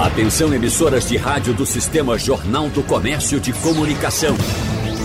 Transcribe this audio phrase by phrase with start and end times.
[0.00, 4.34] Atenção emissoras de rádio do Sistema Jornal do Comércio de Comunicação.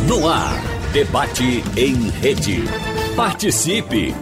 [0.07, 0.53] No ar,
[0.93, 2.63] debate em rede.
[3.13, 4.15] Participe!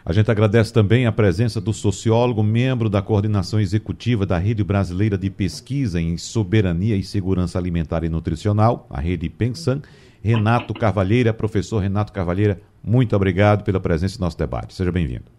[0.05, 5.17] A gente agradece também a presença do sociólogo, membro da coordenação executiva da Rede Brasileira
[5.17, 9.81] de Pesquisa em Soberania e Segurança Alimentar e Nutricional, a Rede Pensan,
[10.21, 11.33] Renato Carvalheira.
[11.33, 14.75] Professor Renato Carvalheira, muito obrigado pela presença em nosso debate.
[14.75, 15.38] Seja bem-vindo.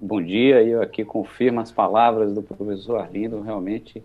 [0.00, 4.02] Bom dia, eu aqui confirmo as palavras do professor Arlindo, realmente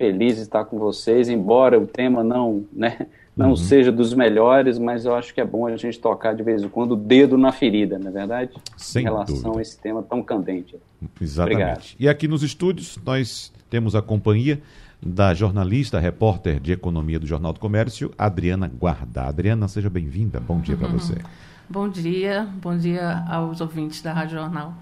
[0.00, 3.56] feliz de estar com vocês, embora o tema não, né, não uhum.
[3.56, 6.70] seja dos melhores, mas eu acho que é bom a gente tocar de vez em
[6.70, 8.52] quando o dedo na ferida, não é verdade?
[8.78, 9.58] Sem em relação dúvida.
[9.58, 10.74] a esse tema tão candente.
[11.20, 11.54] Exatamente.
[11.54, 11.84] Obrigado.
[11.98, 14.58] E aqui nos estúdios nós temos a companhia
[15.02, 19.24] da jornalista, repórter de economia do Jornal do Comércio, Adriana Guarda.
[19.24, 20.40] Adriana, seja bem-vinda.
[20.40, 20.80] Bom dia uhum.
[20.80, 21.14] para você.
[21.68, 24.74] Bom dia, bom dia aos ouvintes da Rádio Jornal.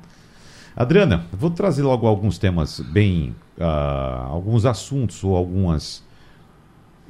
[0.79, 3.35] Adriana, vou trazer logo alguns temas bem.
[3.59, 3.65] Uh,
[4.29, 6.05] alguns assuntos ou algumas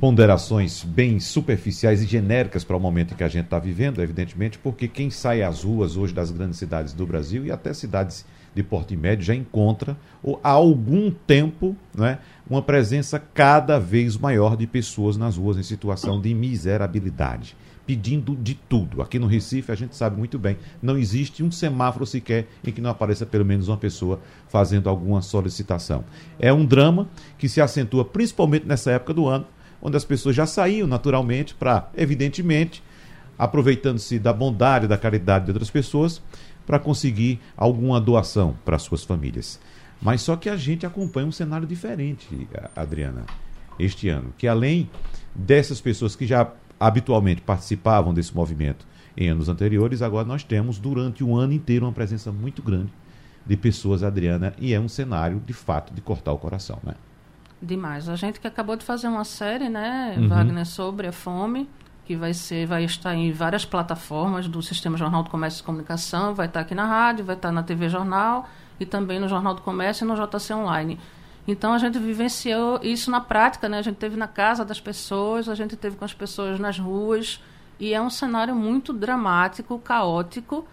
[0.00, 4.58] ponderações bem superficiais e genéricas para o momento em que a gente está vivendo, evidentemente,
[4.58, 8.24] porque quem sai às ruas hoje das grandes cidades do Brasil e até cidades
[8.54, 14.56] de porte médio já encontra ou, há algum tempo né, uma presença cada vez maior
[14.56, 17.54] de pessoas nas ruas em situação de miserabilidade
[17.88, 19.00] pedindo de tudo.
[19.00, 22.82] Aqui no Recife, a gente sabe muito bem, não existe um semáforo sequer em que
[22.82, 26.04] não apareça pelo menos uma pessoa fazendo alguma solicitação.
[26.38, 29.46] É um drama que se acentua principalmente nessa época do ano,
[29.80, 32.82] onde as pessoas já saíam naturalmente para, evidentemente,
[33.38, 36.20] aproveitando-se da bondade, da caridade de outras pessoas,
[36.66, 39.58] para conseguir alguma doação para suas famílias.
[40.02, 43.24] Mas só que a gente acompanha um cenário diferente, Adriana,
[43.78, 44.90] este ano, que além
[45.34, 51.24] dessas pessoas que já habitualmente participavam desse movimento em anos anteriores, agora nós temos durante
[51.24, 52.92] um ano inteiro uma presença muito grande
[53.44, 56.94] de pessoas, Adriana, e é um cenário de fato de cortar o coração, né?
[57.60, 58.08] Demais.
[58.08, 60.28] A gente que acabou de fazer uma série, né, uhum.
[60.28, 61.68] Wagner, sobre a fome,
[62.04, 66.34] que vai ser, vai estar em várias plataformas do Sistema Jornal do Comércio e Comunicação,
[66.34, 69.62] vai estar aqui na rádio, vai estar na TV Jornal e também no Jornal do
[69.62, 70.98] Comércio e no JC Online.
[71.48, 73.78] Então a gente vivenciou isso na prática, né?
[73.78, 77.42] A gente teve na casa das pessoas, a gente teve com as pessoas nas ruas
[77.80, 80.68] e é um cenário muito dramático, caótico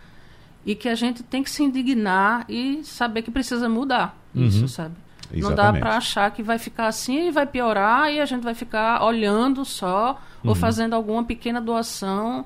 [0.65, 4.43] e que a gente tem que se indignar e saber que precisa mudar uhum.
[4.43, 4.95] isso, sabe?
[5.31, 5.43] Exatamente.
[5.43, 8.53] Não dá para achar que vai ficar assim e vai piorar e a gente vai
[8.53, 10.49] ficar olhando só uhum.
[10.49, 12.45] ou fazendo alguma pequena doação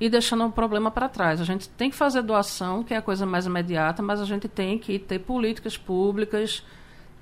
[0.00, 1.40] e deixando o problema para trás.
[1.40, 4.48] A gente tem que fazer doação, que é a coisa mais imediata, mas a gente
[4.48, 6.64] tem que ter políticas públicas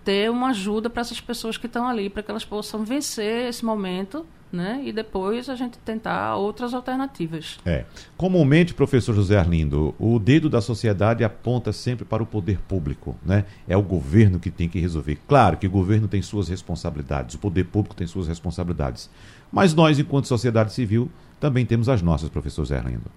[0.06, 3.65] ter uma ajuda para essas pessoas que estão ali, para que elas possam vencer esse
[3.65, 4.81] momento né?
[4.84, 7.59] E depois a gente tentar outras alternativas.
[7.67, 7.84] É.
[8.17, 13.44] Comumente, professor José Arlindo, o dedo da sociedade aponta sempre para o poder público, né?
[13.67, 15.19] É o governo que tem que resolver.
[15.29, 19.11] Claro que o governo tem suas responsabilidades, o poder público tem suas responsabilidades.
[19.50, 21.11] Mas nós, enquanto sociedade civil,
[21.41, 23.11] também temos as nossas, professor José Arlindo.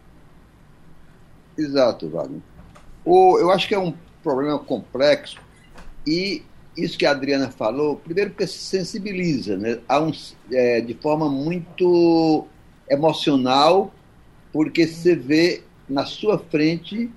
[1.56, 2.42] Exato, Wagner.
[3.06, 3.94] O, eu acho que é um
[4.24, 5.40] problema complexo
[6.06, 6.44] e
[6.78, 9.80] isso que a Adriana falou, primeiro porque se sensibiliza, né?
[9.90, 10.12] Um,
[10.52, 12.46] é, de forma muito
[12.90, 13.94] emocional,
[14.52, 17.10] porque você vê na sua frente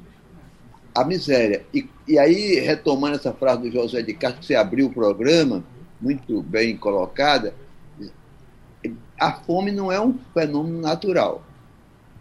[0.95, 1.65] a miséria.
[1.73, 5.65] E, e aí, retomando essa frase do José de Castro, que você abriu o programa,
[6.01, 7.55] muito bem colocada,
[9.19, 11.45] a fome não é um fenômeno natural,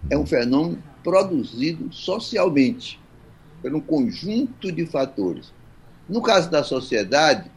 [0.10, 3.00] é um fenômeno produzido socialmente.
[3.62, 5.54] por um conjunto de fatores.
[6.11, 7.49] No caso da sociedade,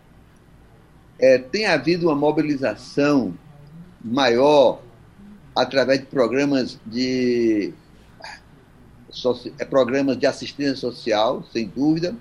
[1.19, 3.37] é, tem havido uma mobilização
[4.01, 4.81] maior
[5.57, 7.75] através de programas de
[9.59, 12.15] é, programas de assistência social, sem dúvida,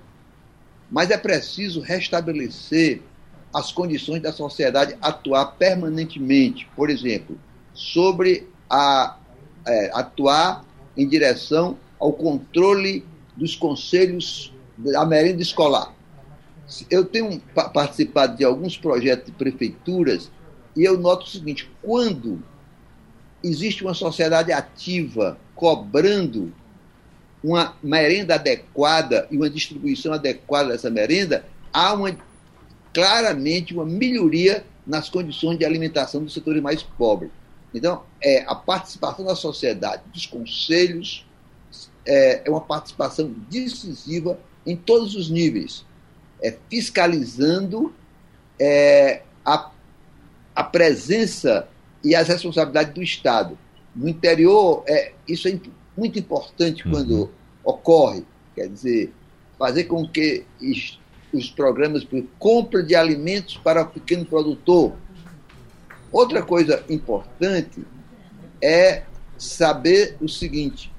[0.90, 3.00] mas é preciso restabelecer
[3.54, 7.38] as condições da sociedade atuar permanentemente, por exemplo,
[7.72, 9.18] sobre a
[9.64, 10.64] é, atuar
[10.96, 15.93] em direção ao controle dos conselhos da merenda escolar.
[16.90, 17.40] Eu tenho
[17.72, 20.30] participado de alguns projetos de prefeituras
[20.76, 22.42] e eu noto o seguinte: quando
[23.42, 26.52] existe uma sociedade ativa cobrando
[27.42, 32.16] uma merenda adequada e uma distribuição adequada dessa merenda, há uma,
[32.92, 37.30] claramente uma melhoria nas condições de alimentação dos setores mais pobres.
[37.74, 41.26] Então, é, a participação da sociedade, dos conselhos,
[42.06, 45.84] é, é uma participação decisiva em todos os níveis,
[46.42, 47.94] é, fiscalizando
[48.58, 49.70] é, a,
[50.54, 51.68] a presença
[52.02, 53.58] e as responsabilidades do Estado.
[53.94, 55.58] No interior, é, isso é
[55.96, 56.92] muito importante uhum.
[56.92, 57.30] quando
[57.62, 59.12] ocorre, quer dizer,
[59.58, 60.44] fazer com que
[61.32, 64.94] os programas de compra de alimentos para o pequeno produtor
[66.14, 67.84] Outra coisa importante
[68.62, 69.02] é
[69.36, 70.92] saber o seguinte: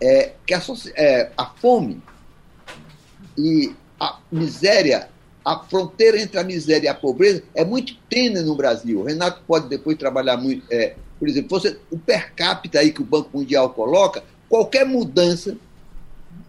[0.00, 0.62] é que a,
[0.94, 2.00] é, a fome
[3.36, 5.08] e a miséria,
[5.44, 9.00] a fronteira entre a miséria e a pobreza é muito tênue no Brasil.
[9.00, 10.64] O Renato pode depois trabalhar muito.
[10.70, 15.56] É, por exemplo, você, o per capita aí que o Banco Mundial coloca, qualquer mudança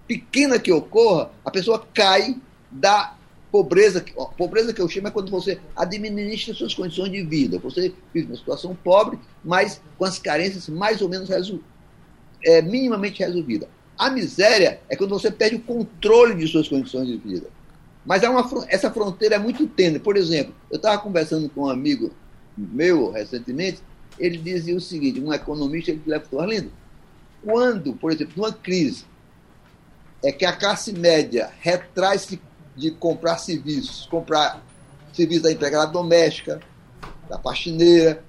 [0.08, 2.36] pequena que ocorra, a pessoa cai
[2.72, 3.16] da
[3.56, 7.58] Pobreza, ó, pobreza que eu chamo é quando você administra suas condições de vida.
[7.60, 11.62] Você vive uma situação pobre, mas com as carências mais ou menos resol
[12.44, 13.70] é, minimamente resolvidas.
[13.98, 17.48] A miséria é quando você perde o controle de suas condições de vida.
[18.06, 20.00] Mas há uma, essa fronteira é muito tênue.
[20.00, 22.12] Por exemplo, eu estava conversando com um amigo
[22.58, 23.82] meu recentemente,
[24.20, 26.72] ele dizia o seguinte, um economista, ele levantou, Arlindo,
[27.44, 29.06] quando, por exemplo, numa crise,
[30.24, 32.40] é que a classe média retrai-se
[32.76, 34.64] de comprar serviços, comprar
[35.14, 36.60] serviços da empregada doméstica,
[37.30, 38.24] da faxineira.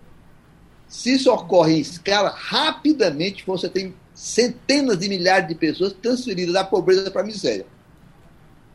[0.88, 6.64] Se isso ocorre em escala, rapidamente você tem centenas de milhares de pessoas transferidas da
[6.64, 7.66] pobreza para a miséria.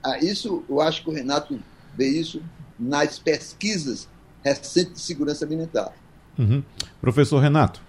[0.03, 1.59] Ah, isso, eu acho que o Renato
[1.95, 2.41] vê isso
[2.79, 4.07] nas pesquisas
[4.43, 5.91] recentes de segurança alimentar.
[6.37, 6.63] Uhum.
[7.01, 7.81] Professor Renato.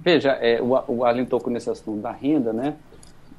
[0.00, 2.76] Veja, é, o, o Arlindo tocou nesse assunto da renda, né?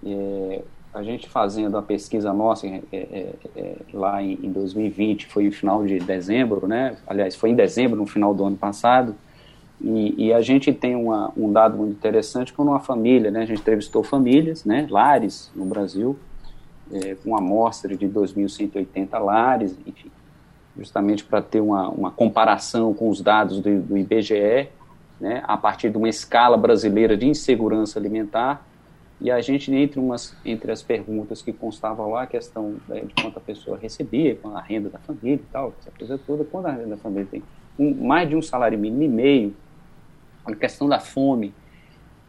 [0.06, 0.62] É,
[0.94, 5.52] a gente fazendo a pesquisa nossa é, é, é, lá em, em 2020, foi no
[5.52, 6.98] final de dezembro, né?
[7.08, 9.16] Aliás, foi em dezembro, no final do ano passado,
[9.82, 13.42] e, e a gente tem uma, um dado muito interessante quando uma família, né?
[13.42, 14.88] A gente entrevistou famílias, né?
[14.90, 16.18] Lares no Brasil,
[16.92, 20.12] é, com uma amostra de 2.180 lares, enfim,
[20.78, 24.68] justamente para ter uma, uma comparação com os dados do, do IBGE,
[25.20, 25.44] né?
[25.46, 28.66] A partir de uma escala brasileira de insegurança alimentar
[29.22, 33.22] e a gente, entre, umas, entre as perguntas que constavam lá, a questão né, de
[33.22, 36.72] quanto a pessoa recebia, a renda da família e tal, essa coisa toda, quando a
[36.72, 37.44] renda da família tem
[37.78, 39.56] um, mais de um salário mínimo e meio,
[40.56, 41.54] a questão da fome,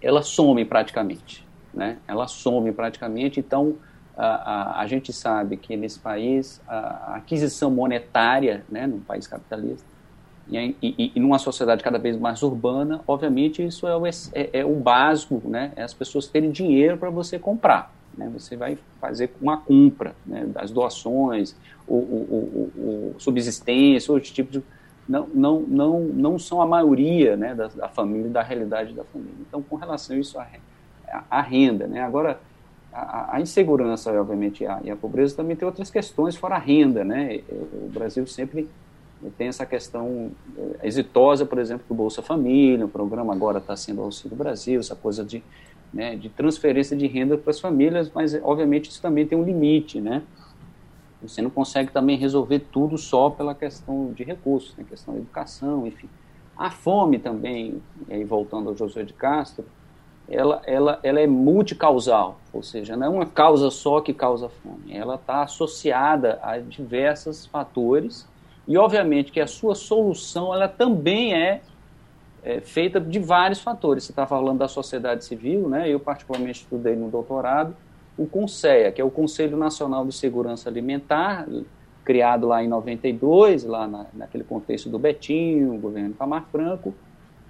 [0.01, 1.47] ela some praticamente.
[1.73, 1.99] Né?
[2.07, 3.77] Ela some praticamente, então
[4.17, 9.27] a, a, a gente sabe que nesse país a, a aquisição monetária, né, num país
[9.27, 9.89] capitalista,
[10.49, 14.65] e, e, e, numa sociedade cada vez mais urbana, obviamente isso é o, é, é
[14.65, 15.73] o básico, né?
[15.77, 17.95] É as pessoas terem dinheiro para você comprar.
[18.17, 18.29] Né?
[18.35, 20.45] Você vai fazer uma compra né?
[20.47, 21.55] das doações,
[21.87, 24.63] o, o, o, o subsistência, outro tipo de...
[25.09, 29.35] Não, não, não, não são a maioria né, da, da família, da realidade da família.
[29.41, 30.47] Então, com relação a isso, a,
[31.29, 31.87] a renda.
[31.87, 32.01] Né?
[32.01, 32.41] Agora,
[32.93, 36.59] a, a, insegurança, obviamente, e a, e a pobreza também tem outras questões fora a
[36.59, 37.05] renda.
[37.05, 37.41] Né?
[37.51, 38.69] O Brasil sempre
[39.37, 44.01] tem essa questão eh, exitosa, por exemplo, do Bolsa Família, o programa agora está sendo
[44.01, 45.43] Auxílio Brasil, essa coisa de,
[45.93, 50.01] né, de transferência de renda para as famílias, mas obviamente isso também tem um limite,
[50.01, 50.23] né?
[51.23, 54.85] Você não consegue também resolver tudo só pela questão de recursos, né?
[54.89, 56.09] questão da educação, enfim.
[56.57, 59.65] A fome também, e aí voltando ao José de Castro,
[60.29, 64.97] ela, ela, ela é multicausal, ou seja, não é uma causa só que causa fome,
[64.97, 68.29] ela está associada a diversos fatores
[68.69, 71.61] e, obviamente, que a sua solução ela também é,
[72.43, 74.05] é feita de vários fatores.
[74.05, 75.89] Você está falando da sociedade civil, né?
[75.89, 77.75] eu particularmente estudei no doutorado,
[78.21, 81.49] o CONSEA, que é o Conselho Nacional de Segurança Alimentar,
[82.05, 86.95] criado lá em 92, lá na, naquele contexto do Betinho, governo Tamar Franco,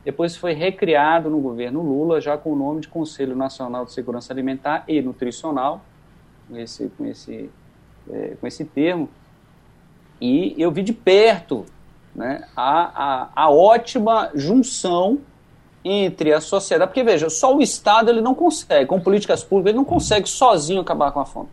[0.05, 4.33] depois foi recriado no governo Lula, já com o nome de Conselho Nacional de Segurança
[4.33, 5.85] Alimentar e Nutricional,
[6.49, 7.50] com esse, com esse,
[8.09, 9.09] é, com esse termo.
[10.21, 11.67] E eu vi de perto
[12.15, 15.19] né, a, a, a ótima junção
[15.85, 19.79] entre a sociedade, porque veja, só o Estado ele não consegue, com políticas públicas, ele
[19.79, 21.49] não consegue sozinho acabar com a fome.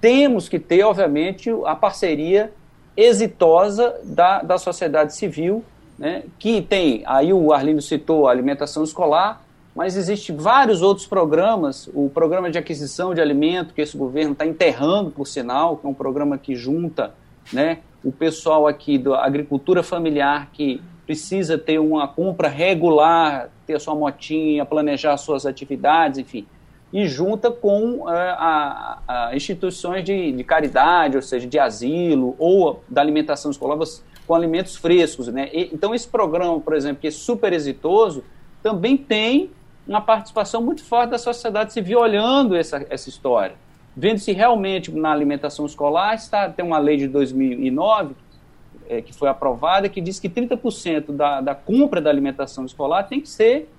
[0.00, 2.52] Temos que ter, obviamente, a parceria
[2.96, 5.64] exitosa da, da sociedade civil,
[5.98, 9.42] né, que tem, aí o Arlindo citou a alimentação escolar,
[9.74, 14.44] mas existem vários outros programas, o programa de aquisição de alimento, que esse governo está
[14.44, 17.14] enterrando, por sinal, que é um programa que junta
[17.52, 23.80] né, o pessoal aqui da agricultura familiar que precisa ter uma compra regular, ter a
[23.80, 26.46] sua motinha, planejar suas atividades, enfim,
[26.92, 32.84] e junta com uh, a, a, instituições de, de, caridade, ou seja, de asilo ou
[32.86, 33.78] da alimentação escolar
[34.26, 35.28] com alimentos frescos.
[35.28, 35.48] Né?
[35.50, 38.22] E, então, esse programa, por exemplo, que é super exitoso,
[38.62, 39.50] também tem
[39.86, 43.56] uma participação muito forte da sociedade civil olhando essa, essa história,
[43.96, 48.14] vendo se realmente na alimentação escolar está tem uma lei de 2009
[48.88, 53.20] é, que foi aprovada que diz que 30% da, da compra da alimentação escolar tem
[53.20, 53.70] que ser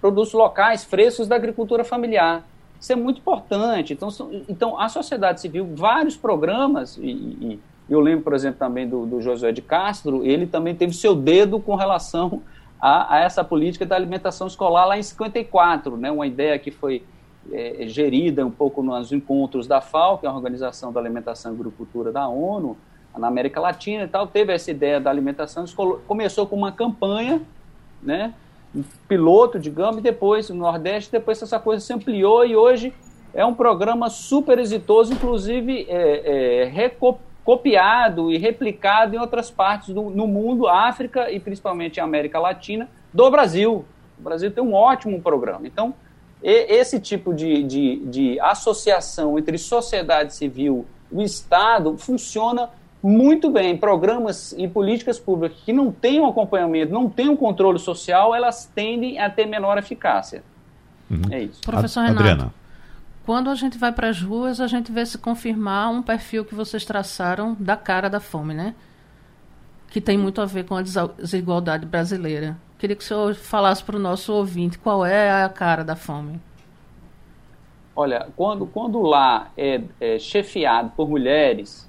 [0.00, 2.44] produtos locais, frescos da agricultura familiar.
[2.80, 3.92] Isso é muito importante.
[3.92, 4.08] Então,
[4.48, 9.20] então a sociedade civil, vários programas, e, e eu lembro, por exemplo, também do, do,
[9.20, 12.42] Josué de Castro, ele também teve seu dedo com relação
[12.80, 16.10] a, a essa política da alimentação escolar lá em 54, né?
[16.10, 17.02] uma ideia que foi
[17.52, 21.54] é, gerida um pouco nos encontros da FAO, que é a Organização da Alimentação e
[21.54, 22.76] Agricultura da ONU,
[23.16, 25.64] na América Latina e tal, teve essa ideia da alimentação,
[26.06, 27.40] começou com uma campanha,
[28.02, 28.34] né,
[29.08, 32.92] piloto, digamos, e depois no Nordeste, depois essa coisa se ampliou e hoje
[33.32, 40.10] é um programa super exitoso, inclusive é, é, recopiado e replicado em outras partes do
[40.10, 43.84] no mundo, África e principalmente América Latina, do Brasil.
[44.18, 45.66] O Brasil tem um ótimo programa.
[45.66, 45.94] Então,
[46.42, 52.70] esse tipo de, de, de associação entre sociedade civil e o Estado funciona
[53.04, 53.76] muito bem.
[53.76, 58.64] Programas e políticas públicas que não têm um acompanhamento, não têm um controle social, elas
[58.74, 60.42] tendem a ter menor eficácia.
[61.10, 61.20] Uhum.
[61.30, 61.60] É isso.
[61.60, 62.54] Professor Renato, Adriana.
[63.26, 66.54] quando a gente vai para as ruas, a gente vê se confirmar um perfil que
[66.54, 68.74] vocês traçaram da cara da fome, né?
[69.90, 72.56] Que tem muito a ver com a desigualdade brasileira.
[72.78, 76.40] Queria que o senhor falasse para o nosso ouvinte qual é a cara da fome.
[77.94, 81.88] Olha, quando, quando lá é, é chefiado por mulheres,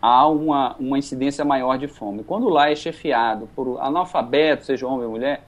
[0.00, 2.22] há uma, uma incidência maior de fome.
[2.22, 5.42] Quando lá é chefiado por analfabeto, seja homem ou mulher,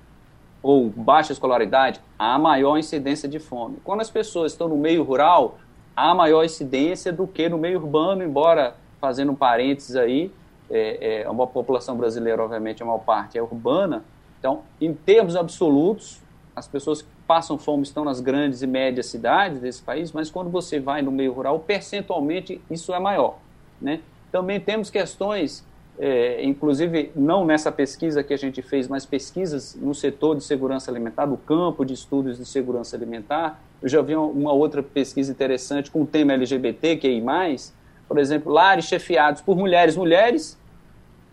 [0.63, 3.79] ou baixa escolaridade, há maior incidência de fome.
[3.85, 5.59] Quando as pessoas estão no meio rural,
[5.95, 10.33] há maior incidência do que no meio urbano, embora, fazendo um parênteses aí,
[10.71, 14.05] é, é, uma população brasileira, obviamente, a maior parte é urbana.
[14.39, 16.21] Então, em termos absolutos,
[16.55, 20.51] as pessoas que passam fome estão nas grandes e médias cidades desse país, mas quando
[20.51, 23.39] você vai no meio rural, percentualmente isso é maior.
[23.81, 24.01] Né?
[24.31, 25.65] Também temos questões,
[25.99, 30.91] é, inclusive não nessa pesquisa que a gente fez, mas pesquisas no setor de segurança
[30.91, 33.61] alimentar, do campo de estudos de segurança alimentar.
[33.83, 37.75] Eu já vi uma outra pesquisa interessante com o tema LGBT, que é mais,
[38.07, 39.97] por exemplo, lares chefiados por mulheres.
[39.97, 40.59] Mulheres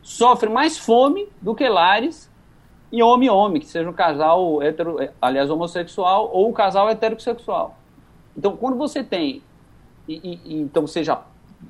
[0.02, 2.30] sofrem mais fome do que lares
[2.92, 7.78] e homem-homem, que seja um casal hetero, aliás, homossexual ou um casal heterossexual.
[8.38, 9.42] Então, quando você tem,
[10.08, 11.20] e, e, então seja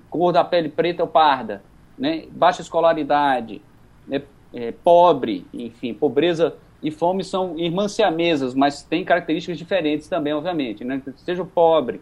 [0.10, 1.63] cor da pele preta ou parda,
[1.98, 2.25] né?
[2.32, 3.62] baixa escolaridade,
[4.08, 4.22] né?
[4.54, 10.84] é, pobre, enfim, pobreza e fome são irmãs siamesas, mas têm características diferentes também, obviamente.
[10.84, 11.01] Né?
[11.18, 12.00] Seja pobre,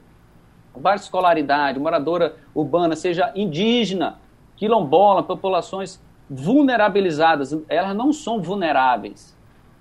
[0.76, 4.20] baixa escolaridade, moradora urbana, seja indígena,
[4.56, 9.34] quilombola, populações vulnerabilizadas, elas não são vulneráveis.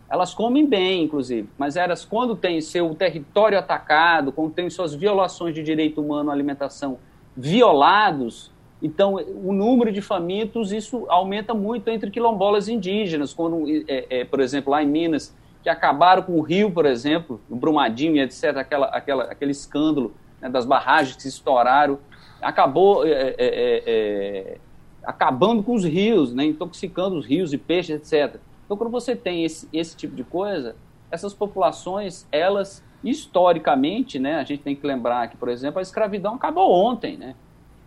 [0.09, 5.55] Elas comem bem, inclusive, mas elas, quando têm seu território atacado, quando têm suas violações
[5.55, 6.99] de direito humano à alimentação
[7.37, 8.51] violados,
[8.83, 14.41] então o número de famintos isso aumenta muito entre quilombolas indígenas, quando, é, é, por
[14.41, 18.87] exemplo, lá em Minas, que acabaram com o rio, por exemplo, o Brumadinho etc., aquela,
[18.87, 21.99] aquela, aquele escândalo né, das barragens que se estouraram,
[22.41, 24.59] acabou é, é, é, é,
[25.05, 28.41] acabando com os rios, né, intoxicando os rios e peixes, etc.
[28.65, 30.75] Então, quando você tem esse, esse tipo de coisa,
[31.11, 36.35] essas populações, elas historicamente, né, a gente tem que lembrar que, por exemplo, a escravidão
[36.35, 37.35] acabou ontem, né?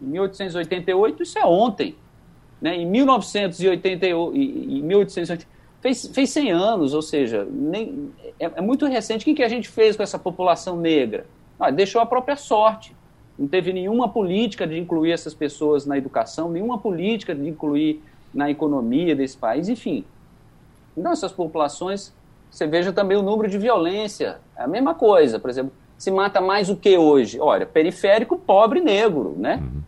[0.02, 1.96] Em 1888 isso é ontem,
[2.62, 2.76] né?
[2.76, 5.56] Em 1988, em 1880
[5.86, 9.22] fez, fez 100 anos, ou seja, nem, é, é muito recente.
[9.22, 11.28] O que, que a gente fez com essa população negra?
[11.60, 12.96] Ah, deixou a própria sorte.
[13.38, 18.02] Não teve nenhuma política de incluir essas pessoas na educação, nenhuma política de incluir
[18.34, 20.04] na economia desse país, enfim.
[20.98, 22.12] Então, essas populações,
[22.50, 25.40] você veja também o número de violência, é a mesma coisa.
[25.40, 27.40] Por exemplo, se mata mais o que hoje?
[27.40, 29.58] Olha, periférico, pobre, negro, né?
[29.62, 29.82] Uhum.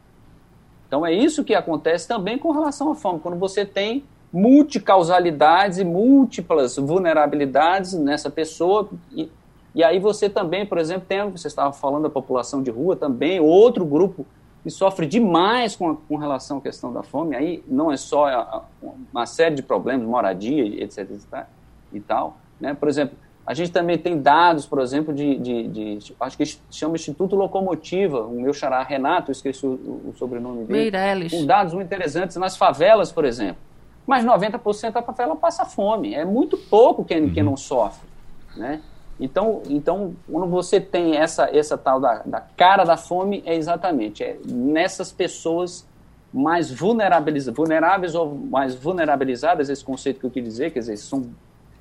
[0.87, 3.19] Então, é isso que acontece também com relação à fome.
[3.19, 8.89] Quando você tem multicausalidades e múltiplas vulnerabilidades nessa pessoa.
[9.11, 9.29] E,
[9.73, 13.39] e aí você também, por exemplo, tem, você estava falando da população de rua também,
[13.39, 14.25] outro grupo
[14.63, 17.35] que sofre demais com, a, com relação à questão da fome.
[17.35, 18.61] Aí não é só a, a,
[19.11, 21.09] uma série de problemas, moradia, etc.
[21.93, 22.37] e tal.
[22.59, 22.73] Né?
[22.73, 26.95] Por exemplo, a gente também tem dados, por exemplo, de, de, de acho que chama
[26.95, 29.71] Instituto Locomotiva, o meu xará Renato, eu esqueci o,
[30.09, 30.91] o sobrenome dele.
[30.91, 31.31] Meirelles.
[31.31, 33.67] Com dados muito interessantes nas favelas, por exemplo
[34.07, 36.15] mas 90% da favela passa fome.
[36.15, 37.33] É muito pouco quem, uhum.
[37.33, 38.07] quem não sofre.
[38.55, 38.81] Né?
[39.19, 44.23] Então, então, quando você tem essa, essa tal da, da cara da fome, é exatamente
[44.23, 45.85] é nessas pessoas
[46.33, 51.29] mais vulnerabilizadas, vulneráveis ou mais vulnerabilizadas, esse conceito que eu quis dizer, quer dizer, são,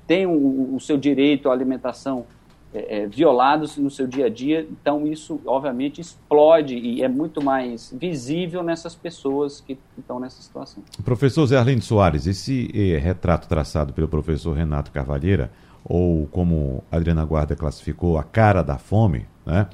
[0.07, 2.25] têm o, o seu direito à alimentação
[2.73, 4.67] é, é, violados no seu dia a dia.
[4.69, 10.83] Então, isso, obviamente, explode e é muito mais visível nessas pessoas que estão nessa situação.
[11.03, 15.51] Professor Zé Arlindo Soares, esse eh, retrato traçado pelo professor Renato Carvalheira,
[15.83, 19.67] ou como Adriana Guarda classificou, a cara da fome, né?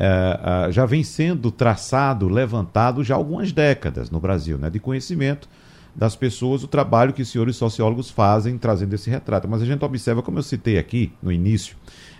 [0.00, 4.70] É, já vem sendo traçado, levantado já há algumas décadas no Brasil, né?
[4.70, 5.48] de conhecimento
[5.98, 9.48] das pessoas, o trabalho que os senhores sociólogos fazem trazendo esse retrato.
[9.48, 11.76] Mas a gente observa, como eu citei aqui no início,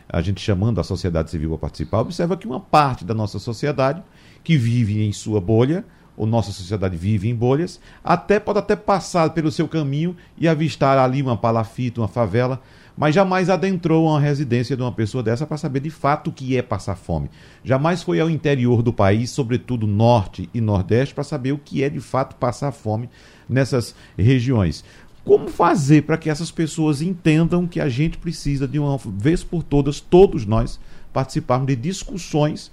[0.09, 4.03] a gente chamando a sociedade civil a participar, observa que uma parte da nossa sociedade
[4.43, 5.85] que vive em sua bolha,
[6.17, 10.99] ou nossa sociedade vive em bolhas, até pode até passar pelo seu caminho e avistar
[10.99, 12.61] ali uma palafita, uma favela,
[12.99, 16.57] mas jamais adentrou uma residência de uma pessoa dessa para saber de fato o que
[16.57, 17.31] é passar fome.
[17.63, 21.89] Jamais foi ao interior do país, sobretudo norte e nordeste, para saber o que é
[21.89, 23.09] de fato passar fome
[23.49, 24.85] nessas regiões.
[25.25, 29.63] Como fazer para que essas pessoas entendam que a gente precisa, de uma vez por
[29.63, 30.81] todas, todos nós,
[31.13, 32.73] participarmos de discussões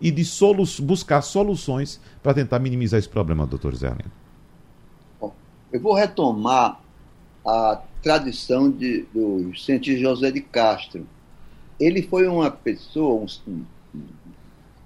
[0.00, 3.94] e de solu buscar soluções para tentar minimizar esse problema, doutor Zé
[5.20, 5.34] Bom,
[5.70, 6.80] eu vou retomar
[7.46, 11.06] a tradição de, do cientista José de Castro.
[11.78, 13.64] Ele foi uma pessoa, um,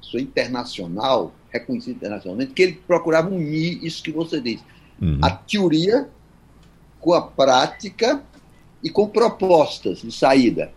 [0.00, 4.64] pessoa internacional, reconhecida internacionalmente, que ele procurava unir isso que você disse.
[5.00, 5.18] Uhum.
[5.22, 6.08] A teoria
[7.00, 8.22] com a prática
[8.82, 10.72] e com propostas de saída.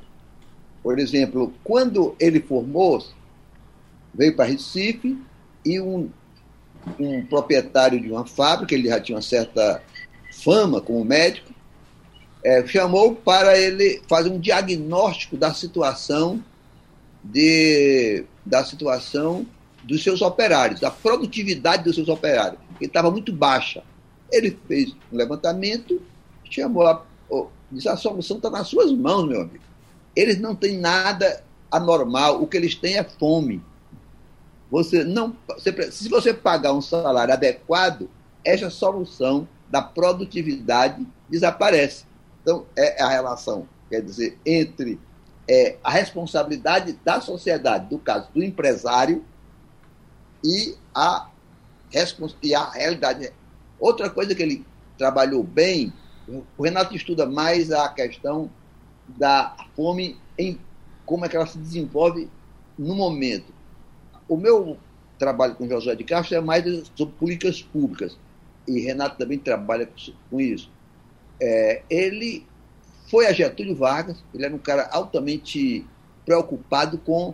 [0.82, 3.06] Por exemplo, quando ele formou,
[4.14, 5.18] veio para Recife
[5.66, 6.10] e um,
[7.00, 9.82] um proprietário de uma fábrica, ele já tinha uma certa
[10.32, 11.53] fama como médico,
[12.44, 16.44] é, chamou para ele fazer um diagnóstico da situação
[17.24, 19.46] de, da situação
[19.84, 23.84] dos seus operários, da produtividade dos seus operários, que estava muito baixa.
[24.32, 26.02] Ele fez um levantamento
[26.54, 29.64] chamou lá, oh, disse: a solução está nas suas mãos, meu amigo.
[30.16, 33.62] Eles não têm nada anormal, o que eles têm é fome.
[34.70, 38.10] Você não, você, se você pagar um salário adequado,
[38.44, 42.06] essa solução da produtividade desaparece.
[42.44, 45.00] Então, é a relação, quer dizer, entre
[45.50, 49.26] é, a responsabilidade da sociedade, do caso do empresário,
[50.44, 51.30] e a,
[52.44, 53.32] e a realidade.
[53.80, 54.66] Outra coisa que ele
[54.98, 55.92] trabalhou bem
[56.58, 58.50] o Renato estuda mais a questão
[59.08, 60.58] da fome, em
[61.06, 62.30] como é que ela se desenvolve
[62.78, 63.54] no momento.
[64.28, 64.78] O meu
[65.20, 66.64] trabalho com José de Castro é mais
[66.96, 68.18] sobre políticas públicas,
[68.68, 69.90] e Renato também trabalha
[70.30, 70.72] com isso.
[71.40, 72.46] É, ele
[73.10, 75.86] foi a Getúlio Vargas, ele era um cara altamente
[76.26, 77.34] preocupado com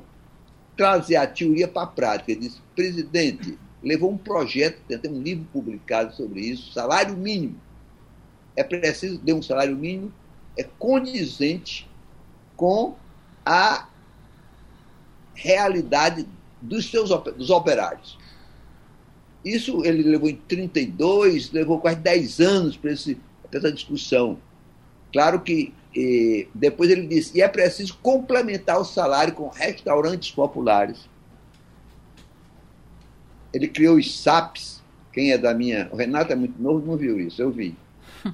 [0.76, 2.32] trazer a teoria para a prática.
[2.32, 7.60] Ele disse, presidente, levou um projeto, tem um livro publicado sobre isso, salário mínimo
[8.60, 10.12] é preciso ter um salário mínimo
[10.58, 11.90] é condizente
[12.58, 12.96] com
[13.46, 13.88] a
[15.34, 16.28] realidade
[16.62, 18.18] dos seus dos operários.
[19.46, 22.92] Isso ele levou em 32, levou quase 10 anos para
[23.58, 24.38] essa discussão.
[25.12, 31.10] Claro que eh, depois ele disse, e é preciso complementar o salário com restaurantes populares.
[33.54, 35.90] Ele criou os SAPs, quem é da minha.
[35.92, 37.76] O Renato é muito novo, não viu isso, eu vi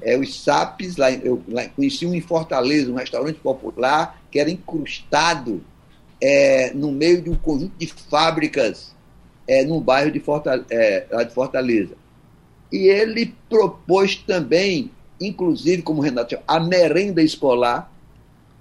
[0.02, 4.50] é, os SAPs, lá, eu lá, conheci um em Fortaleza, um restaurante popular, que era
[4.50, 5.64] incrustado
[6.22, 8.96] é, no meio de um conjunto de fábricas
[9.48, 11.96] é, bairro de Fortaleza, é, lá de Fortaleza.
[12.72, 17.92] E ele propôs também, inclusive, como o Renato a merenda escolar.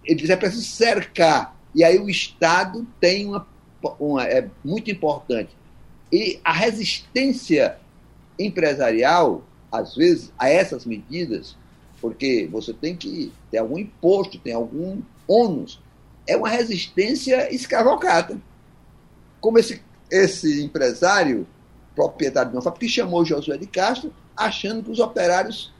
[0.05, 1.57] Ele disse, é preciso cercar.
[1.75, 3.47] E aí o Estado tem uma,
[3.99, 5.51] uma é muito importante.
[6.13, 7.79] E a resistência
[8.39, 9.43] empresarial
[9.75, 11.57] às vezes, a essas medidas,
[12.01, 15.81] porque você tem que ter algum imposto, tem algum ônus.
[16.29, 18.41] É uma resistência escravocrata.
[19.41, 21.45] Como esse, esse empresário,
[21.95, 25.73] proprietário de uma fábrica, que chamou Josué de Castro, achando que os operários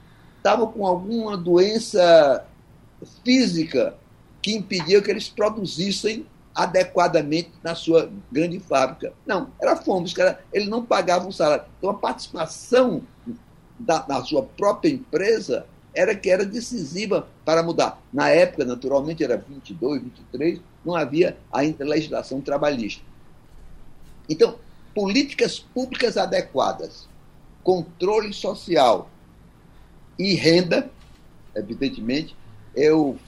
[0.45, 2.47] estavam com alguma doença
[3.25, 3.97] física
[4.43, 9.15] que impedia que eles produzissem adequadamente na sua grande fábrica.
[9.27, 11.65] Não, era fome, caras, ele não pagava o salário.
[11.79, 13.03] Então a participação
[13.79, 17.99] da, da sua própria empresa era que era decisiva para mudar.
[18.13, 23.03] Na época, naturalmente, era 22, 23, não havia ainda legislação trabalhista.
[24.29, 24.57] Então,
[24.95, 27.09] políticas públicas adequadas,
[27.63, 29.09] controle social
[30.19, 30.91] e renda,
[31.55, 32.37] evidentemente,
[32.75, 33.19] eu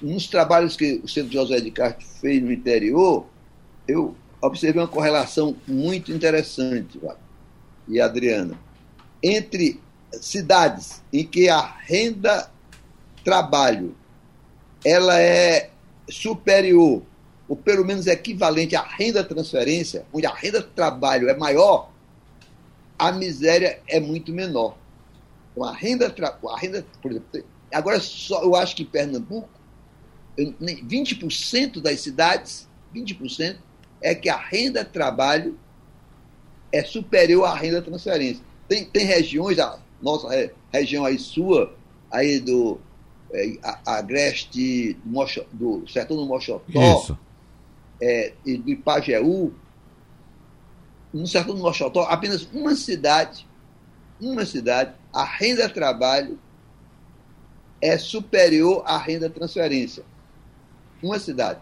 [0.00, 3.26] nos trabalhos que o Centro José de Castro fez no interior,
[3.86, 7.00] eu observei uma correlação muito interessante,
[7.88, 8.58] e Adriana,
[9.22, 9.80] entre
[10.20, 12.50] cidades em que a renda
[13.24, 13.94] trabalho
[14.84, 15.70] ela é
[16.10, 17.02] superior
[17.48, 21.90] ou pelo menos equivalente à renda transferência, onde a renda trabalho é maior,
[22.98, 24.78] a miséria é muito menor.
[25.52, 26.14] Então, a renda,
[26.50, 29.48] a renda por exemplo, agora só eu acho que em Pernambuco
[30.36, 33.56] 20% das cidades, 20%
[34.00, 35.58] é que a renda trabalho
[36.70, 38.42] é superior à renda transferência.
[38.66, 40.28] Tem, tem regiões, a nossa
[40.72, 41.74] região aí sua,
[42.10, 42.80] aí do
[43.32, 47.16] é, Agreste, do, do Sertão do Mochotó,
[48.00, 49.52] é, e do Ipajeú,
[51.12, 53.46] no Sertão do Mochotó, apenas uma cidade,
[54.18, 56.38] uma cidade, a renda trabalho
[57.80, 60.04] é superior à renda transferência
[61.02, 61.58] uma cidade.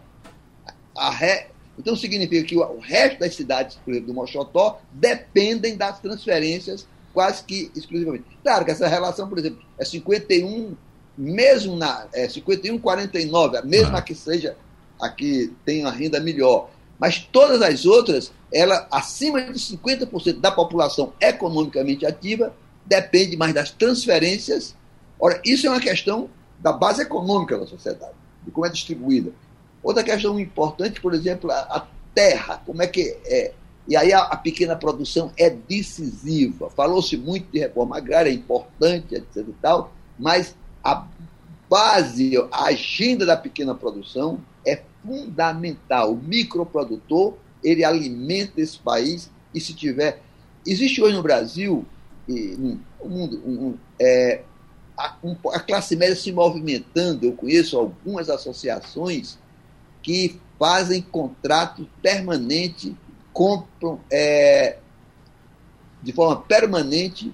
[0.95, 1.47] Re...
[1.77, 7.43] Então significa que o resto das cidades, por exemplo, do Mochotó, dependem das transferências quase
[7.43, 8.25] que exclusivamente.
[8.43, 10.75] Claro que essa relação, por exemplo, é 51,
[11.17, 14.01] mesmo na é 51, 49, a mesma ah.
[14.01, 14.55] que seja
[15.01, 16.69] a que tem uma renda melhor.
[16.99, 22.53] Mas todas as outras, ela acima de 50% da população economicamente ativa
[22.85, 24.75] depende mais das transferências.
[25.19, 28.13] Ora, isso é uma questão da base econômica da sociedade
[28.43, 29.31] de como é distribuída.
[29.83, 33.53] Outra questão importante, por exemplo, a, a terra, como é que é.
[33.87, 36.69] E aí a, a pequena produção é decisiva.
[36.69, 39.37] Falou-se muito de reforma agrária, é importante, etc.
[39.37, 41.07] e tal, mas a
[41.69, 46.13] base, a agenda da pequena produção é fundamental.
[46.13, 50.21] O microprodutor, ele alimenta esse país e se tiver...
[50.65, 51.85] Existe hoje no Brasil,
[52.31, 54.43] no mundo, um, é,
[54.97, 57.25] a, um, a classe média se movimentando.
[57.25, 59.37] Eu conheço algumas associações
[60.01, 62.95] que fazem contrato permanente,
[63.33, 64.77] compram é,
[66.01, 67.33] de forma permanente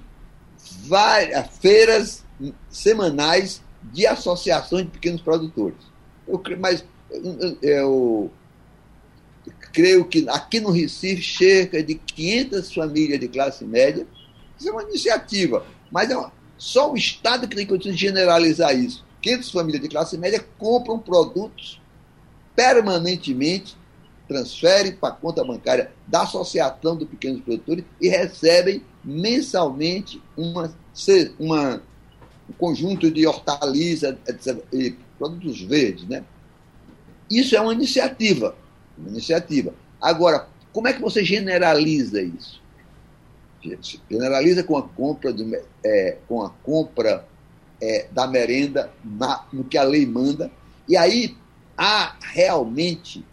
[0.84, 2.24] várias feiras
[2.70, 5.80] semanais de associações de pequenos produtores.
[6.28, 8.32] Eu, mas eu, eu
[9.72, 14.06] creio que aqui no Recife, cerca de 500 famílias de classe média,
[14.60, 18.76] isso é uma iniciativa, mas é uma, só o Estado que tem condições de generalizar
[18.78, 19.06] isso.
[19.22, 21.82] 500 famílias de classe média compram produtos
[22.56, 23.78] permanentemente,
[24.28, 30.74] transferem para a conta bancária da Associação dos Pequenos Produtores e recebem mensalmente uma,
[31.40, 31.82] uma,
[32.50, 34.16] um conjunto de hortaliças
[34.74, 36.08] e produtos verdes.
[36.08, 36.24] Né?
[37.30, 38.56] Isso é uma iniciativa.
[38.98, 39.74] Uma iniciativa.
[40.02, 42.62] Agora, como é que você generaliza isso?
[44.10, 47.26] Generaliza com a compra, do, é, com a compra
[47.82, 50.52] é, da merenda na, no que a lei manda,
[50.88, 51.36] e aí
[51.78, 53.26] há realmente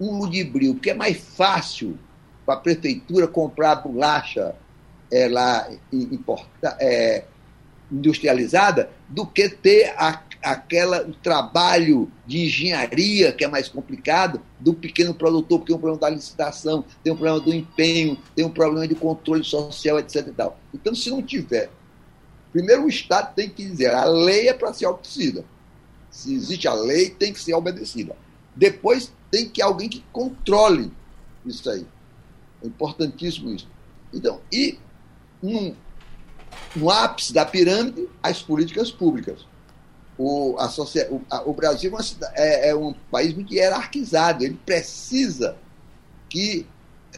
[0.00, 1.98] um ludibrio, porque é mais fácil
[2.44, 4.54] para a prefeitura comprar bolacha
[5.10, 7.24] é, lá importa, é,
[7.90, 10.12] industrializada do que ter a
[10.46, 15.80] aquela o trabalho de engenharia que é mais complicado do pequeno produtor, porque tem um
[15.80, 20.28] problema da licitação, tem um problema do empenho, tem um problema de controle social, etc.
[20.72, 21.68] Então, se não tiver,
[22.52, 25.44] primeiro o Estado tem que dizer, a lei é para ser obedecida.
[26.10, 28.16] Se existe a lei, tem que ser obedecida.
[28.54, 30.92] Depois tem que alguém que controle
[31.44, 31.84] isso aí.
[32.62, 33.68] É importantíssimo isso.
[34.14, 34.78] Então, e
[36.76, 39.44] no ápice da pirâmide, as políticas públicas
[40.18, 41.92] o, a, o, Brasil
[42.34, 45.56] é, é, é, um país muito hierarquizado, ele precisa
[46.28, 46.66] que,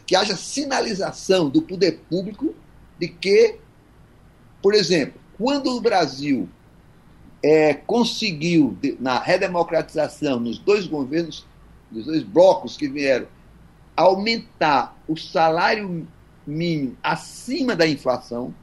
[0.05, 2.53] que haja sinalização do poder público
[2.99, 3.57] de que,
[4.61, 6.49] por exemplo, quando o Brasil
[7.41, 11.45] é, conseguiu, na redemocratização, nos dois governos,
[11.89, 13.27] nos dois blocos que vieram,
[13.95, 16.07] aumentar o salário
[16.45, 18.53] mínimo acima da inflação,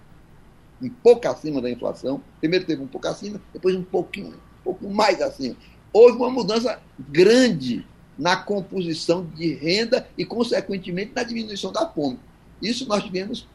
[0.81, 2.21] um pouco acima da inflação.
[2.41, 5.57] Primeiro teve um pouco acima, depois um pouquinho, um pouco mais acima.
[5.93, 7.87] Houve uma mudança grande
[8.19, 12.19] na composição de renda e, consequentemente, na diminuição da fome.
[12.61, 13.47] Isso nós tivemos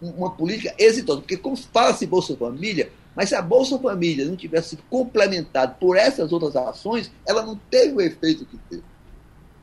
[0.00, 4.78] uma política exitosa, porque como fala-se Bolsa Família, mas se a Bolsa Família não tivesse
[4.88, 8.84] complementado por essas outras ações, ela não teve o efeito que teve.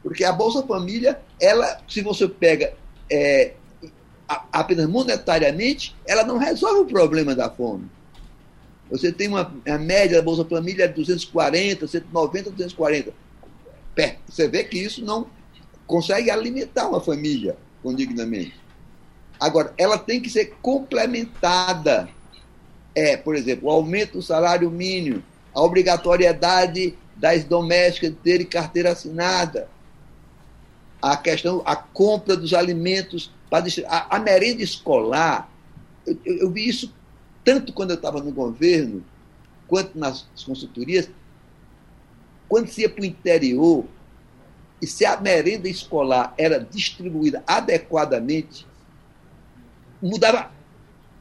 [0.03, 2.73] Porque a Bolsa Família, ela, se você pega
[3.09, 3.55] é,
[4.27, 7.89] apenas monetariamente, ela não resolve o problema da fome.
[8.89, 13.13] Você tem uma a média da Bolsa Família de 240, 190, 240.
[14.27, 15.27] Você vê que isso não
[15.85, 18.55] consegue alimentar uma família condignamente.
[19.39, 22.09] Agora, ela tem que ser complementada.
[22.93, 29.67] É, por exemplo, o aumento do salário mínimo, a obrigatoriedade das domésticas terem carteira assinada,
[31.01, 33.31] a questão, a compra dos alimentos,
[33.87, 35.49] a, a merenda escolar.
[36.05, 36.93] Eu, eu, eu vi isso
[37.43, 39.03] tanto quando eu estava no governo,
[39.67, 41.09] quanto nas consultorias.
[42.47, 43.85] Quando se ia para o interior,
[44.81, 48.65] e se a merenda escolar era distribuída adequadamente,
[50.01, 50.51] mudava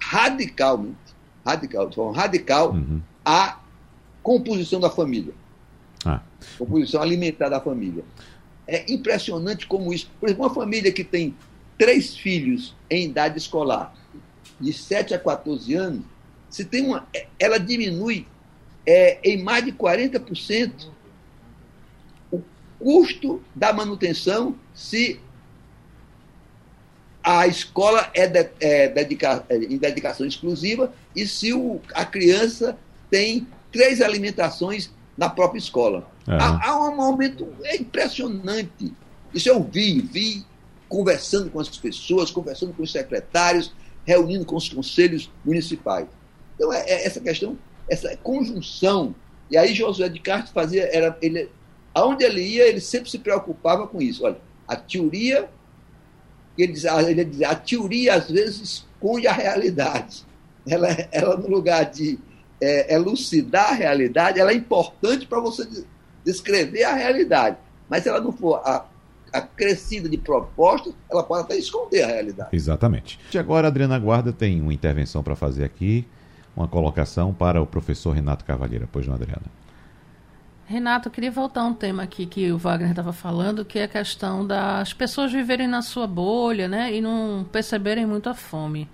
[0.00, 0.96] radicalmente,
[1.44, 3.00] radical, de forma radical, uhum.
[3.24, 3.60] a
[4.22, 5.32] composição da família.
[6.04, 6.20] Ah.
[6.58, 8.04] Composição alimentar da família.
[8.66, 10.10] É impressionante como isso.
[10.20, 11.34] Por exemplo, uma família que tem
[11.78, 13.94] três filhos em idade escolar,
[14.60, 16.04] de 7 a 14 anos,
[16.48, 17.06] se tem uma,
[17.38, 18.26] ela diminui
[18.86, 20.88] é, em mais de 40%
[22.30, 22.40] o
[22.78, 25.20] custo da manutenção se
[27.22, 32.78] a escola é, de, é, dedica, é em dedicação exclusiva e se o, a criança
[33.10, 36.08] tem três alimentações na própria escola.
[36.26, 38.92] Há, há, um aumento é impressionante.
[39.34, 40.46] Isso eu vi, vi
[40.88, 43.72] conversando com as pessoas, conversando com os secretários,
[44.04, 46.06] reunindo com os conselhos municipais.
[46.54, 49.14] Então, é, é essa questão, essa conjunção.
[49.50, 51.48] E aí Josué de Castro fazia, era, ele,
[51.94, 54.24] aonde ele ia, ele sempre se preocupava com isso.
[54.24, 55.48] Olha, a teoria
[56.58, 60.24] ele dizia, ele dizia, a teoria às vezes esconde a realidade.
[60.66, 62.18] Ela, ela no lugar de
[62.60, 65.66] é, elucidar a realidade, ela é importante para você
[66.24, 67.58] descrever a realidade.
[67.88, 68.60] Mas se ela não for
[69.38, 72.50] acrescida de propostas, ela pode até esconder a realidade.
[72.52, 73.18] Exatamente.
[73.32, 76.06] E agora a Adriana Guarda tem uma intervenção para fazer aqui,
[76.56, 78.88] uma colocação para o professor Renato Cavalheira.
[78.90, 79.44] Pois não, Adriana?
[80.66, 83.84] Renato, eu queria voltar a um tema aqui que o Wagner estava falando, que é
[83.84, 88.88] a questão das pessoas viverem na sua bolha, né, e não perceberem muito a fome.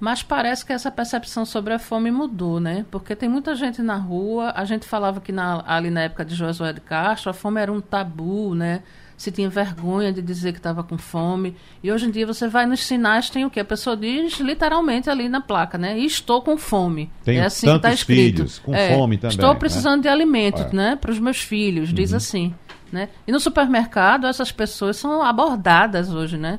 [0.00, 2.86] Mas parece que essa percepção sobre a fome mudou, né?
[2.90, 4.50] Porque tem muita gente na rua.
[4.56, 7.70] A gente falava que na, ali na época de Josué de Castro, a fome era
[7.70, 8.82] um tabu, né?
[9.20, 11.54] Se tinha vergonha de dizer que estava com fome.
[11.82, 13.60] E hoje em dia você vai nos sinais, tem o que?
[13.60, 15.98] A pessoa diz literalmente ali na placa, né?
[15.98, 17.12] Estou com fome.
[17.22, 18.36] Tenho é assim que está escrito.
[18.36, 19.36] filhos com é, fome também.
[19.36, 20.02] Estou precisando né?
[20.04, 20.72] de alimento, é.
[20.72, 20.96] né?
[20.96, 22.16] Para os meus filhos, diz uhum.
[22.16, 22.54] assim.
[22.90, 23.10] Né?
[23.26, 26.58] E no supermercado, essas pessoas são abordadas hoje, né?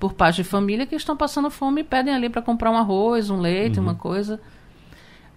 [0.00, 3.30] Por pais de família que estão passando fome e pedem ali para comprar um arroz,
[3.30, 3.84] um leite, uhum.
[3.84, 4.40] uma coisa.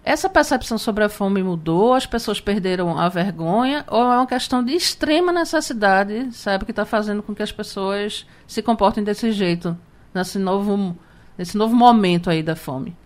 [0.08, 1.92] Essa percepção sobre a fome mudou?
[1.92, 3.84] As pessoas perderam a vergonha?
[3.90, 8.26] Ou é uma questão de extrema necessidade, sabe, que está fazendo com que as pessoas
[8.46, 9.76] se comportem desse jeito,
[10.14, 10.96] nesse novo,
[11.36, 12.96] nesse novo momento aí da fome?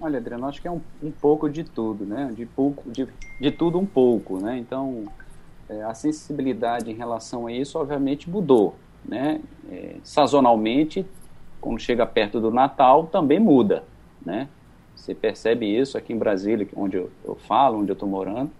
[0.00, 2.32] Olha, Adriano, acho que é um, um pouco de tudo, né?
[2.32, 3.08] De, pouco, de,
[3.40, 4.56] de tudo um pouco, né?
[4.56, 5.06] Então,
[5.68, 9.40] é, a sensibilidade em relação a isso, obviamente, mudou, né?
[9.68, 11.04] É, sazonalmente,
[11.60, 13.82] quando chega perto do Natal, também muda,
[14.24, 14.46] né?
[14.98, 18.50] Você percebe isso aqui em Brasília, onde eu, eu falo, onde eu estou morando.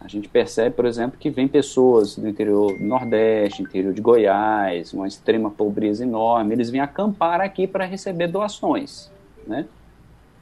[0.00, 4.92] A gente percebe, por exemplo, que vem pessoas do interior do Nordeste, interior de Goiás,
[4.92, 9.10] uma extrema pobreza enorme, eles vêm acampar aqui para receber doações,
[9.46, 9.66] né?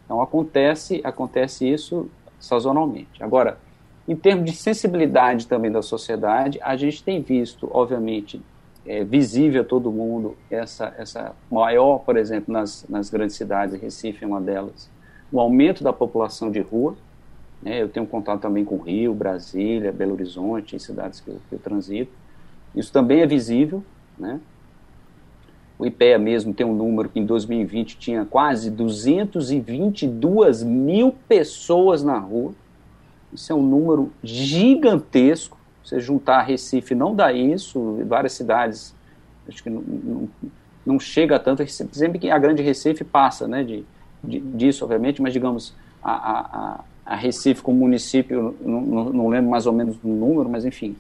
[0.05, 3.23] Então acontece, acontece isso sazonalmente.
[3.23, 3.59] Agora,
[4.09, 8.41] em termos de sensibilidade também da sociedade, a gente tem visto, obviamente,
[8.87, 14.25] é, visível a todo mundo essa, essa maior, por exemplo, nas, nas grandes cidades, Recife
[14.25, 14.89] é uma delas,
[15.31, 16.97] o aumento da população de rua.
[17.63, 21.59] Né, eu tenho contato também com Rio, Brasília, Belo Horizonte, cidades que eu, que eu
[21.59, 22.13] transito.
[22.75, 23.83] Isso também é visível.
[24.19, 24.41] Né?
[25.79, 32.19] O IPEA mesmo tem um número que em 2020 tinha quase 222 mil pessoas na
[32.19, 32.53] rua.
[33.33, 35.56] Isso é um número gigantesco
[35.89, 38.95] você juntar Recife não dá isso, várias cidades,
[39.49, 40.29] acho que não, não,
[40.85, 41.67] não chega tanto.
[41.69, 43.85] Sempre que a grande Recife passa né, de,
[44.23, 48.81] de disso, obviamente, mas digamos, a, a, a Recife como município, não,
[49.13, 50.97] não, lembro mais ou menos o número, mas enfim,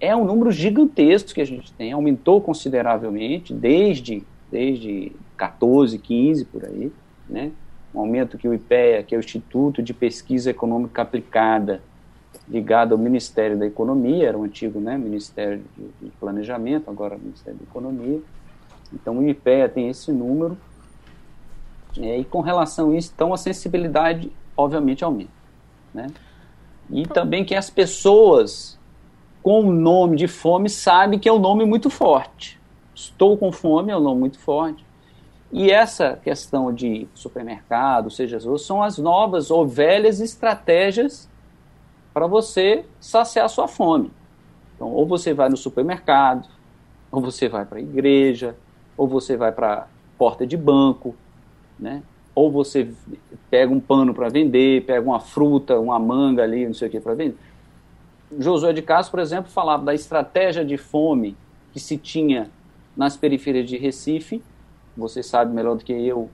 [0.00, 6.64] é um número gigantesco que a gente tem, aumentou consideravelmente desde, desde 14, 15 por
[6.64, 6.90] aí.
[7.28, 7.52] né?
[7.94, 11.82] um aumento que o IPEA, que é o Instituto de Pesquisa Econômica Aplicada,
[12.52, 17.58] ligado ao Ministério da Economia, era o antigo né, Ministério de, de Planejamento, agora Ministério
[17.58, 18.20] da Economia.
[18.92, 20.58] Então o IPEA tem esse número,
[21.98, 25.30] é, e com relação a isso, então a sensibilidade obviamente aumenta.
[25.94, 26.08] Né?
[26.90, 28.78] E também que as pessoas
[29.42, 32.60] com o nome de fome sabem que é um nome muito forte.
[32.94, 34.84] Estou com fome é um nome muito forte.
[35.50, 41.28] E essa questão de supermercado, seja são as novas ou velhas estratégias
[42.12, 44.10] para você saciar sua fome.
[44.74, 46.48] Então, ou você vai no supermercado,
[47.10, 48.56] ou você vai para a igreja,
[48.96, 49.86] ou você vai para
[50.18, 51.14] porta de banco,
[51.78, 52.02] né?
[52.34, 52.88] ou você
[53.50, 57.00] pega um pano para vender, pega uma fruta, uma manga ali, não sei o que
[57.00, 57.36] para vender.
[58.38, 61.36] Josué de Castro, por exemplo, falava da estratégia de fome
[61.72, 62.50] que se tinha
[62.96, 64.42] nas periferias de Recife.
[64.96, 66.30] Você sabe melhor do que eu,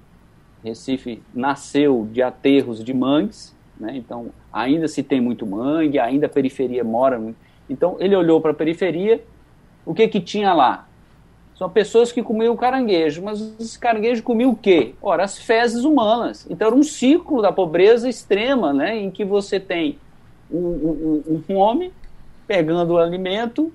[0.62, 3.96] Recife nasceu de aterros de mangues, né?
[3.96, 7.36] então ainda se tem muito mangue, ainda a periferia mora muito.
[7.68, 9.22] Então ele olhou para a periferia,
[9.84, 10.86] o que que tinha lá?
[11.56, 14.94] São pessoas que comiam caranguejo, mas esse caranguejo comia o quê?
[15.02, 16.46] Ora, as fezes humanas.
[16.48, 19.98] Então era um ciclo da pobreza extrema, né, em que você tem
[20.50, 21.92] um, um, um homem
[22.46, 23.72] pegando o alimento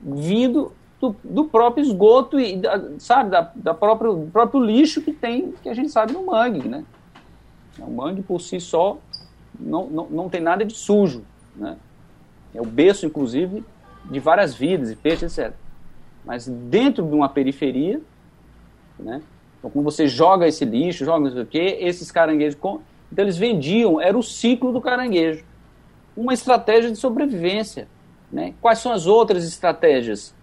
[0.00, 5.12] vindo do, do próprio esgoto e da, sabe da, da próprio, do próprio lixo que
[5.12, 6.84] tem que a gente sabe no mangue, né?
[7.78, 8.98] O mangue por si só
[9.58, 11.24] não, não, não tem nada de sujo,
[11.56, 11.76] né?
[12.54, 13.64] É o berço, inclusive,
[14.10, 15.54] de várias vidas e peixes, etc
[16.24, 18.00] mas dentro de uma periferia,
[18.98, 19.22] né?
[19.58, 22.58] Então, quando você joga esse lixo, joga não sei o quê, esses caranguejos.
[22.58, 22.80] Com...
[23.10, 25.44] Então, eles vendiam, era o ciclo do caranguejo.
[26.16, 27.86] Uma estratégia de sobrevivência.
[28.30, 28.54] Né?
[28.60, 30.34] Quais são as outras estratégias?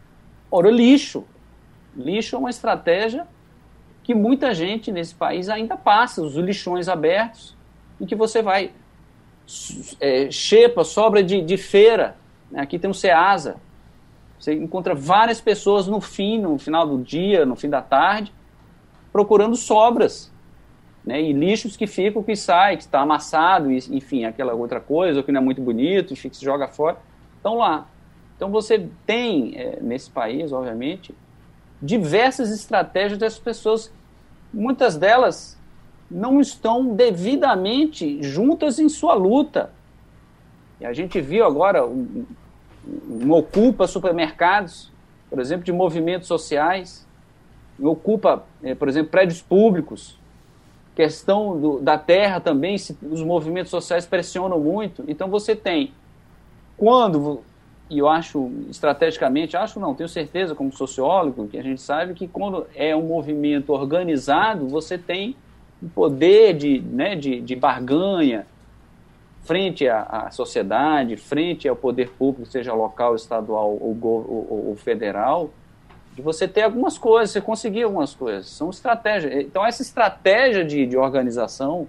[0.49, 1.25] Ora, lixo.
[1.95, 3.27] Lixo é uma estratégia
[4.03, 7.55] que muita gente nesse país ainda passa, os lixões abertos,
[7.99, 8.71] em que você vai.
[9.99, 12.15] É, xepa, sobra de, de feira.
[12.51, 12.62] Né?
[12.62, 13.57] Aqui tem um Ceasa,
[14.39, 18.31] você encontra várias pessoas no fim, no final do dia, no fim da tarde,
[19.12, 20.31] procurando sobras.
[21.05, 25.19] Né, e lixos que ficam, que sai, que está amassado, e, enfim, aquela outra coisa,
[25.19, 26.97] ou que não é muito bonito, enfim, que se joga fora,
[27.38, 27.88] estão lá.
[28.35, 31.13] Então você tem, é, nesse país, obviamente,
[31.81, 33.91] diversas estratégias dessas pessoas,
[34.53, 35.57] muitas delas
[36.09, 39.71] não estão devidamente juntas em sua luta.
[40.79, 42.25] E a gente viu agora um,
[43.29, 44.91] ocupa supermercados,
[45.29, 47.05] por exemplo, de movimentos sociais,
[47.79, 50.17] ocupa, eh, por exemplo, prédios públicos,
[50.95, 55.03] questão do, da terra também, se, os movimentos sociais pressionam muito.
[55.07, 55.93] Então você tem,
[56.75, 57.41] quando,
[57.89, 62.28] e eu acho estrategicamente, acho não, tenho certeza como sociólogo, que a gente sabe que
[62.28, 65.36] quando é um movimento organizado, você tem
[65.82, 68.45] um poder de, né, de, de barganha,
[69.41, 75.49] frente à, à, sociedade, frente ao poder público, seja local, estadual ou, ou, ou, federal,
[76.15, 78.47] de você ter algumas coisas, você conseguir algumas coisas.
[78.49, 79.34] São estratégias.
[79.34, 81.88] Então, essa estratégia de, de organização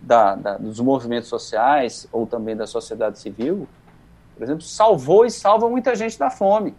[0.00, 3.68] da, da, dos movimentos sociais ou também da sociedade civil,
[4.42, 6.74] por exemplo, salvou e salva muita gente da fome.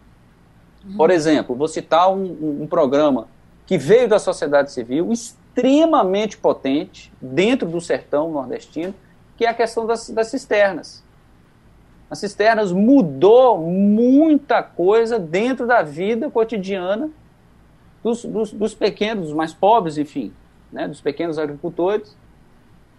[0.84, 0.98] Uhum.
[0.98, 3.30] Por exemplo, vou citar um, um, um programa
[3.66, 8.94] que veio da sociedade civil, extremamente potente, dentro do sertão nordestino,
[9.38, 11.02] que é a questão das, das cisternas.
[12.10, 17.10] As cisternas mudou muita coisa dentro da vida cotidiana
[18.04, 20.34] dos, dos, dos pequenos, dos mais pobres, enfim,
[20.70, 22.14] né, dos pequenos agricultores,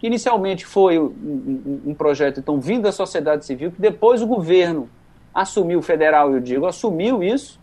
[0.05, 4.87] que inicialmente foi um, um, projeto então vindo da sociedade civil, que depois o governo
[5.35, 7.59] assumiu, o federal, eu digo, assumiu isso,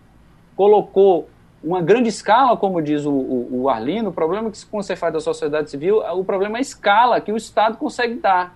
[0.56, 1.30] colocou
[1.64, 4.96] uma grande escala, como diz o, o, o Arlindo, o problema é que quando você
[4.96, 8.56] faz da sociedade civil, o problema é a escala que o Estado consegue dar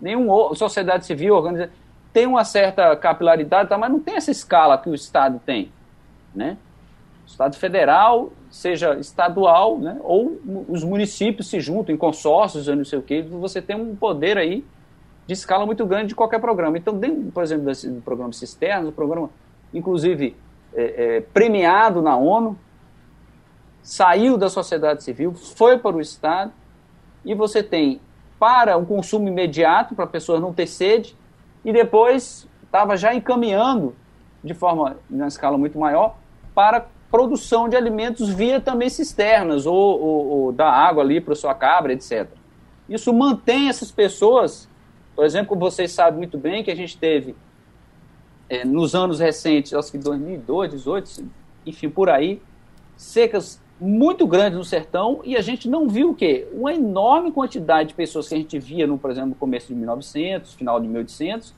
[0.00, 1.70] nenhuma sociedade civil organizada
[2.14, 5.70] tem uma certa capilaridade, tá, mas não tem essa escala que o Estado tem,
[6.34, 6.56] né?
[7.24, 9.98] O Estado federal, seja estadual, né?
[10.02, 13.94] ou os municípios se juntam em consórcios, ou não sei o quê, você tem um
[13.94, 14.64] poder aí
[15.26, 16.76] de escala muito grande de qualquer programa.
[16.76, 19.30] Então, dentro, por exemplo, desse, do programa Cisternas, o programa,
[19.72, 20.36] inclusive,
[20.74, 22.58] é, é, premiado na ONU,
[23.82, 26.52] saiu da sociedade civil, foi para o Estado,
[27.24, 28.00] e você tem
[28.38, 31.16] para um consumo imediato, para a pessoa não ter sede,
[31.64, 33.94] e depois estava já encaminhando,
[34.42, 36.16] de forma, em uma escala muito maior,
[36.54, 41.54] para produção de alimentos via também cisternas, ou, ou, ou da água ali para sua
[41.54, 42.28] cabra, etc.
[42.88, 44.68] Isso mantém essas pessoas,
[45.14, 47.34] por exemplo, vocês sabem muito bem que a gente teve,
[48.48, 51.30] é, nos anos recentes, acho que 2002, 2018,
[51.66, 52.40] enfim, por aí,
[52.96, 56.46] secas muito grande no sertão e a gente não viu o quê?
[56.52, 59.74] Uma enorme quantidade de pessoas que a gente via, no, por exemplo, no começo de
[59.74, 61.54] 1900, final de 1800,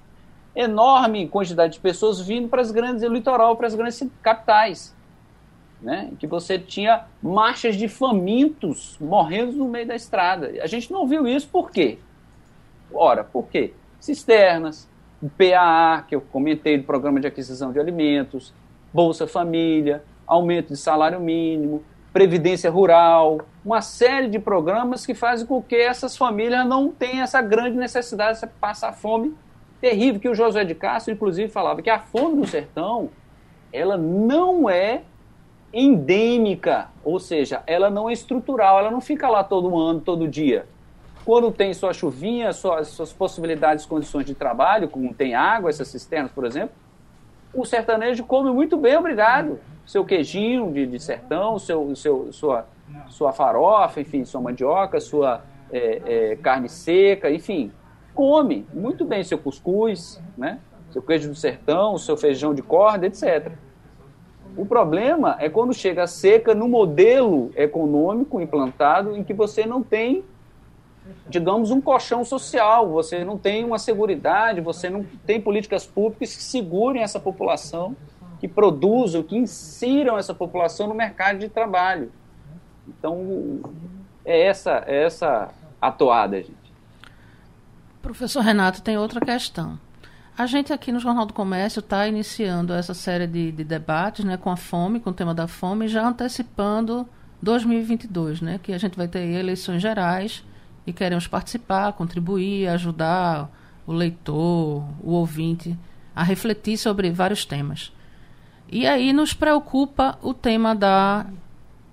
[0.54, 4.94] enorme quantidade de pessoas vindo para as grandes, litoral, para as grandes capitais.
[5.82, 6.12] Né?
[6.18, 10.52] Que você tinha marchas de famintos morrendo no meio da estrada.
[10.62, 11.98] A gente não viu isso por quê?
[12.92, 13.72] Ora, por quê?
[13.98, 14.88] Cisternas,
[15.20, 18.54] o PAA, que eu comentei do Programa de Aquisição de Alimentos,
[18.92, 25.62] Bolsa Família, aumento de salário mínimo, Previdência Rural, uma série de programas que fazem com
[25.62, 29.34] que essas famílias não tenham essa grande necessidade de passar fome
[29.80, 33.10] terrível, que o Josué de Castro, inclusive, falava que a fome no sertão,
[33.72, 35.02] ela não é
[35.72, 40.66] endêmica, ou seja, ela não é estrutural, ela não fica lá todo ano, todo dia.
[41.24, 46.32] Quando tem sua chuvinha, suas, suas possibilidades, condições de trabalho, como tem água, essas cisternas,
[46.32, 46.74] por exemplo,
[47.54, 49.60] o sertanejo come muito bem, obrigado.
[49.86, 52.66] Seu queijinho de, de sertão, seu, seu, sua,
[53.08, 56.02] sua farofa, enfim, sua mandioca, sua é,
[56.32, 57.72] é, carne seca, enfim,
[58.14, 60.58] come muito bem seu cuscuz, né?
[60.90, 63.52] seu queijo do sertão, seu feijão de corda, etc.
[64.56, 69.82] O problema é quando chega a seca no modelo econômico implantado em que você não
[69.82, 70.24] tem
[71.28, 76.42] digamos, um colchão social, você não tem uma seguridade, você não tem políticas públicas que
[76.42, 77.96] segurem essa população,
[78.38, 82.12] que produzam, que insiram essa população no mercado de trabalho.
[82.86, 83.60] Então,
[84.24, 85.50] é essa, é essa
[85.80, 86.54] a toada, gente.
[88.00, 89.78] Professor Renato, tem outra questão.
[90.42, 94.36] A gente aqui no Jornal do Comércio está iniciando essa série de, de, debates né,
[94.36, 97.08] com a fome, com o tema da fome, já antecipando
[97.40, 100.44] 2022, né, que a gente vai ter eleições gerais
[100.84, 103.52] e queremos participar, contribuir, ajudar
[103.86, 105.78] o leitor, o ouvinte
[106.12, 107.92] a refletir sobre vários temas.
[108.68, 111.24] E aí nos preocupa o tema da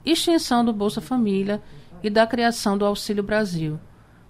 [0.04, 1.62] extinção do Bolsa Família
[2.02, 3.80] e da criação do Auxílio Brasil.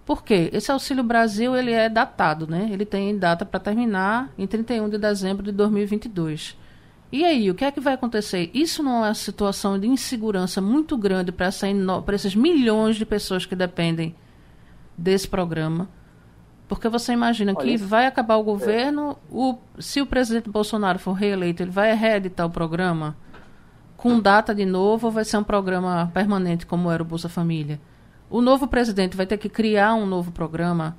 [0.10, 0.50] Por quê?
[0.52, 2.68] Esse Auxílio Brasil ele é datado, né?
[2.72, 6.58] Ele tem data para terminar em 31 de dezembro de 2022.
[7.12, 8.50] E aí, o que é que vai acontecer?
[8.52, 11.48] Isso não é uma situação de insegurança muito grande para
[12.16, 14.16] esses milhões de pessoas que dependem
[14.98, 15.88] desse programa.
[16.68, 19.16] Porque você imagina Olha, que vai acabar o governo, é.
[19.30, 23.16] o, se o presidente Bolsonaro for reeleito, ele vai reeditar o programa
[23.96, 27.80] com data de novo ou vai ser um programa permanente como era o Bolsa Família?
[28.30, 30.96] O novo presidente vai ter que criar um novo programa.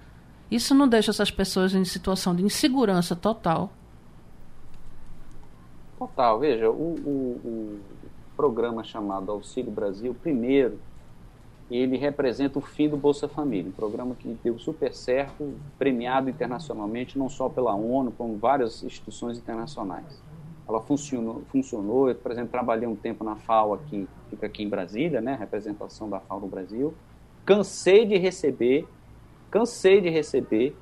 [0.50, 3.70] Isso não deixa essas pessoas em situação de insegurança total.
[5.96, 6.40] Total.
[6.40, 7.80] Veja, o, o, o
[8.36, 10.80] programa chamado Auxílio Brasil, primeiro,
[11.70, 17.16] ele representa o fim do Bolsa Família, um programa que deu super certo, premiado internacionalmente,
[17.16, 20.20] não só pela ONU, como várias instituições internacionais.
[20.68, 24.68] Ela funcionou, funcionou eu, por exemplo, trabalhei um tempo na FAO aqui, fica aqui em
[24.68, 26.92] Brasília, né, representação da FAO no Brasil.
[27.44, 28.86] Cansei de receber,
[29.50, 30.76] cansei de receber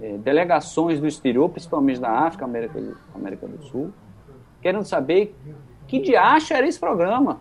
[0.00, 3.92] é, delegações do exterior, principalmente da África, América do, América do Sul,
[4.60, 5.34] querendo saber
[5.86, 7.40] que de acha era esse programa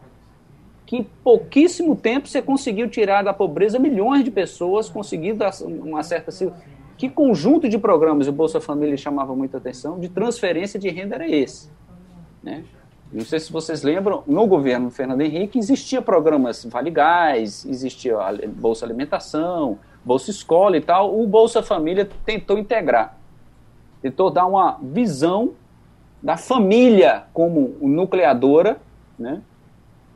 [0.86, 6.32] que em pouquíssimo tempo você conseguiu tirar da pobreza milhões de pessoas, conseguindo uma certa.
[6.98, 11.28] Que conjunto de programas o Bolsa Família chamava muita atenção de transferência de renda era
[11.28, 11.70] esse?
[12.42, 12.64] Né?
[13.12, 18.18] Não sei se vocês lembram, no governo Fernando Henrique existia programas Vale Gás, existia
[18.50, 21.18] Bolsa Alimentação, Bolsa Escola e tal.
[21.18, 23.18] O Bolsa Família tentou integrar,
[24.02, 25.54] tentou dar uma visão
[26.22, 28.78] da família como nucleadora,
[29.18, 29.42] né?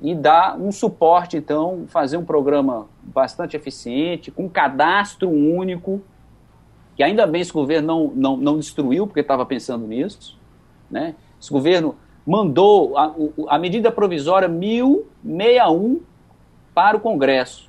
[0.02, 6.02] e dar um suporte, então, fazer um programa bastante eficiente, com cadastro único,
[6.96, 10.38] que ainda bem esse governo não, não, não destruiu, porque estava pensando nisso.
[10.90, 11.16] Né?
[11.40, 11.96] Esse governo
[12.30, 13.16] mandou a,
[13.48, 16.00] a medida provisória 1061
[16.76, 17.68] para o Congresso.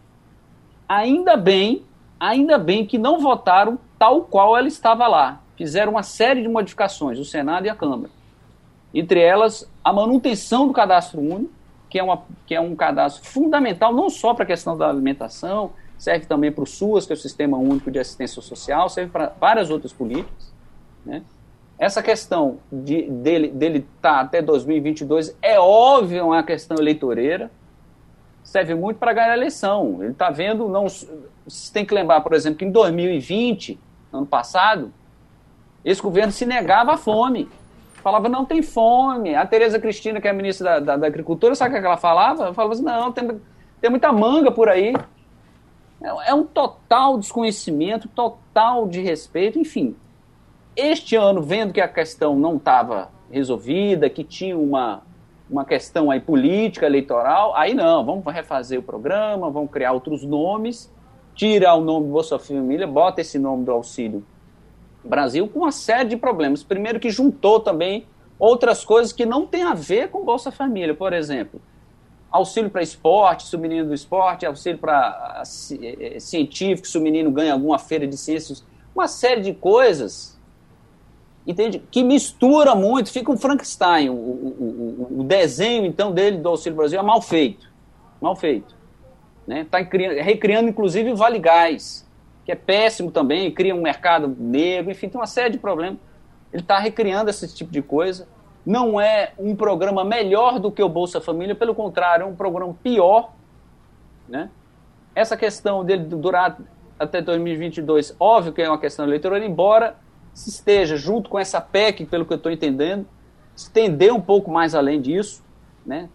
[0.86, 1.82] Ainda bem,
[2.18, 5.40] ainda bem que não votaram tal qual ela estava lá.
[5.56, 8.10] Fizeram uma série de modificações, o Senado e a Câmara.
[8.92, 11.52] Entre elas, a manutenção do cadastro único,
[11.88, 15.70] que é, uma, que é um cadastro fundamental não só para a questão da alimentação,
[15.96, 19.32] serve também para o SUAS, que é o Sistema Único de Assistência Social, serve para
[19.40, 20.52] várias outras políticas.
[21.02, 21.22] Né?
[21.80, 27.50] Essa questão de, dele estar dele tá até 2022 é óbvio uma questão eleitoreira,
[28.44, 29.96] serve muito para ganhar a eleição.
[30.00, 30.86] Ele está vendo, não,
[31.72, 33.80] têm que lembrar, por exemplo, que em 2020,
[34.12, 34.92] ano passado,
[35.84, 37.48] esse governo se negava à fome
[38.00, 39.34] falava, não tem fome.
[39.34, 41.96] A Tereza Cristina, que é a ministra da, da, da Agricultura, sabe o que ela
[41.96, 42.44] falava?
[42.44, 43.40] Ela falava assim, não, tem,
[43.80, 44.94] tem muita manga por aí.
[46.02, 49.94] É, é um total desconhecimento, total de respeito, enfim.
[50.82, 55.02] Este ano, vendo que a questão não estava resolvida, que tinha uma,
[55.48, 60.90] uma questão aí política, eleitoral, aí não, vamos refazer o programa, vamos criar outros nomes,
[61.34, 64.24] tira o nome do Bolsa Família, bota esse nome do Auxílio
[65.04, 66.62] Brasil com uma série de problemas.
[66.62, 68.06] Primeiro que juntou também
[68.38, 71.60] outras coisas que não tem a ver com Bolsa Família, por exemplo,
[72.30, 75.42] auxílio para esporte, se o menino do esporte, auxílio para
[75.82, 78.64] é, científico, se o menino ganha alguma feira de ciências,
[78.94, 80.29] uma série de coisas
[81.46, 81.78] entende?
[81.90, 84.10] Que mistura muito, fica um Frankenstein.
[84.10, 87.68] O, o, o, o, desenho, então, dele do Auxílio Brasil é mal feito.
[88.20, 88.74] Mal feito.
[89.46, 89.66] Né?
[89.70, 92.06] Tá recriando, inclusive, o Vale Gás,
[92.44, 95.98] que é péssimo também, cria um mercado negro, enfim, tem uma série de problemas.
[96.52, 98.28] Ele está recriando esse tipo de coisa.
[98.64, 102.76] Não é um programa melhor do que o Bolsa Família, pelo contrário, é um programa
[102.82, 103.32] pior.
[104.28, 104.50] Né?
[105.14, 106.58] Essa questão dele durar
[106.98, 109.96] até 2022, óbvio que é uma questão eleitoral, embora
[110.32, 113.06] se esteja junto com essa PEC, pelo que eu estou entendendo,
[113.54, 115.42] estender um pouco mais além disso,
[115.84, 116.08] né?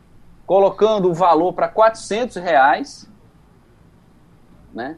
[0.45, 3.09] colocando o valor para 400 reais,
[4.73, 4.97] né?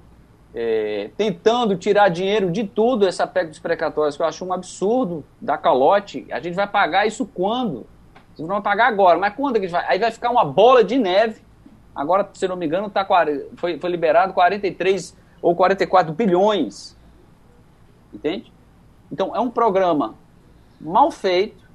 [0.53, 5.23] É, tentando tirar dinheiro de tudo essa PEC dos precatórios, que eu acho um absurdo,
[5.39, 6.25] da calote.
[6.31, 7.85] A gente vai pagar isso quando?
[8.33, 9.85] Vocês vão pagar agora, mas quando que a gente vai?
[9.87, 11.41] Aí vai ficar uma bola de neve.
[11.95, 13.05] Agora, se não me engano, tá,
[13.55, 16.97] foi, foi liberado 43 ou 44 bilhões.
[18.13, 18.51] Entende?
[19.11, 20.15] Então, é um programa
[20.79, 21.65] mal feito.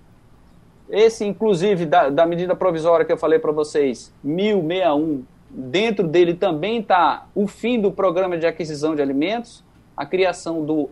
[0.88, 6.80] Esse, inclusive, da, da medida provisória que eu falei para vocês, 1061, dentro dele também
[6.80, 9.64] está o fim do programa de aquisição de alimentos,
[9.96, 10.90] a criação do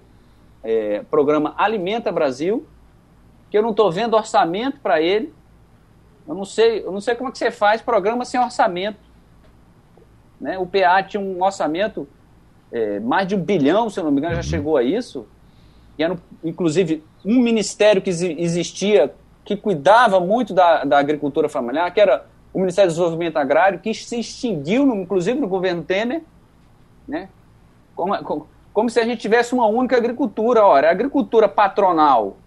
[0.63, 2.67] é, programa Alimenta Brasil,
[3.51, 5.35] que eu não estou vendo orçamento para ele.
[6.27, 8.99] Eu não sei, eu não sei como é que você faz programa sem orçamento.
[10.41, 10.59] Né?
[10.59, 12.09] O PA tinha um orçamento
[12.73, 15.27] é, mais de um bilhão, se eu não me engano, já chegou a isso
[16.01, 19.13] que era inclusive um ministério que existia
[19.45, 22.25] que cuidava muito da, da agricultura familiar, que era
[22.55, 26.23] o Ministério do Desenvolvimento Agrário, que se extinguiu, inclusive no governo Temer,
[27.07, 27.29] né?
[27.95, 30.65] Como, como, como, se a gente tivesse uma única agricultura.
[30.65, 32.39] Ora, a agricultura patronal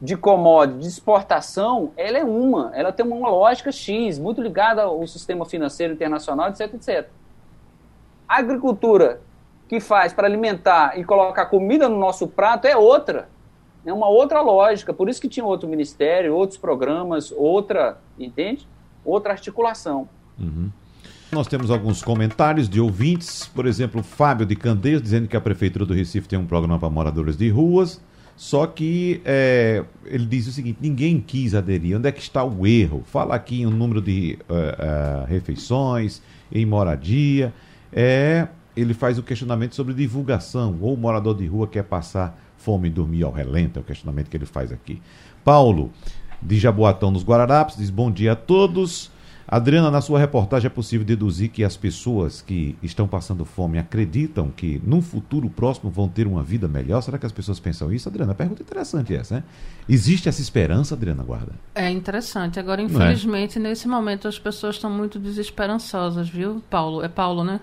[0.00, 5.06] de commodity, de exportação, ela é uma, ela tem uma lógica X, muito ligada ao
[5.06, 7.08] sistema financeiro internacional, etc, etc.
[8.28, 9.20] A agricultura
[9.68, 13.28] que faz para alimentar e colocar comida no nosso prato é outra.
[13.84, 14.92] É uma outra lógica.
[14.94, 18.66] Por isso que tinha outro ministério, outros programas, outra, entende?
[19.04, 20.08] Outra articulação.
[20.38, 20.70] Uhum.
[21.30, 25.84] Nós temos alguns comentários de ouvintes, por exemplo, Fábio de Candeias dizendo que a Prefeitura
[25.84, 28.00] do Recife tem um programa para moradores de ruas,
[28.36, 31.96] só que é, ele diz o seguinte: ninguém quis aderir.
[31.96, 33.02] Onde é que está o erro?
[33.06, 37.52] Fala aqui em um número de uh, uh, refeições, em moradia.
[37.92, 42.88] É, ele faz o questionamento sobre divulgação, ou o morador de rua quer passar fome
[42.88, 45.00] e dormir ao relento, é o questionamento que ele faz aqui.
[45.44, 45.92] Paulo,
[46.40, 49.12] de Jaboatão nos Guararapes, diz bom dia a todos.
[49.46, 54.50] Adriana, na sua reportagem é possível deduzir que as pessoas que estão passando fome acreditam
[54.50, 57.02] que num futuro próximo vão ter uma vida melhor?
[57.02, 58.08] Será que as pessoas pensam isso?
[58.08, 59.44] Adriana, pergunta interessante essa, né?
[59.86, 61.52] Existe essa esperança, Adriana Guarda?
[61.74, 62.58] É interessante.
[62.58, 62.84] Agora, é?
[62.84, 63.60] infelizmente, é?
[63.60, 67.04] nesse momento as pessoas estão muito desesperançosas, viu, Paulo?
[67.04, 67.60] É Paulo, né?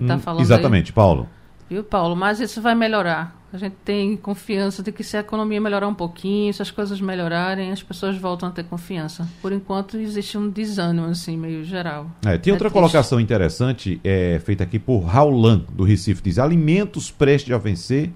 [0.00, 0.42] Que está hum, falando.
[0.42, 0.94] Exatamente, aí.
[0.94, 1.28] Paulo.
[1.68, 2.16] Viu, Paulo?
[2.16, 3.38] Mas isso vai melhorar.
[3.52, 7.00] A gente tem confiança de que se a economia melhorar um pouquinho, se as coisas
[7.00, 9.28] melhorarem, as pessoas voltam a ter confiança.
[9.42, 12.10] Por enquanto, existe um desânimo, assim, meio geral.
[12.24, 12.72] É, tem é outra triste.
[12.72, 16.22] colocação interessante, é, feita aqui por Raulan, do Recife.
[16.22, 18.10] Diz, alimentos prestes a vencer,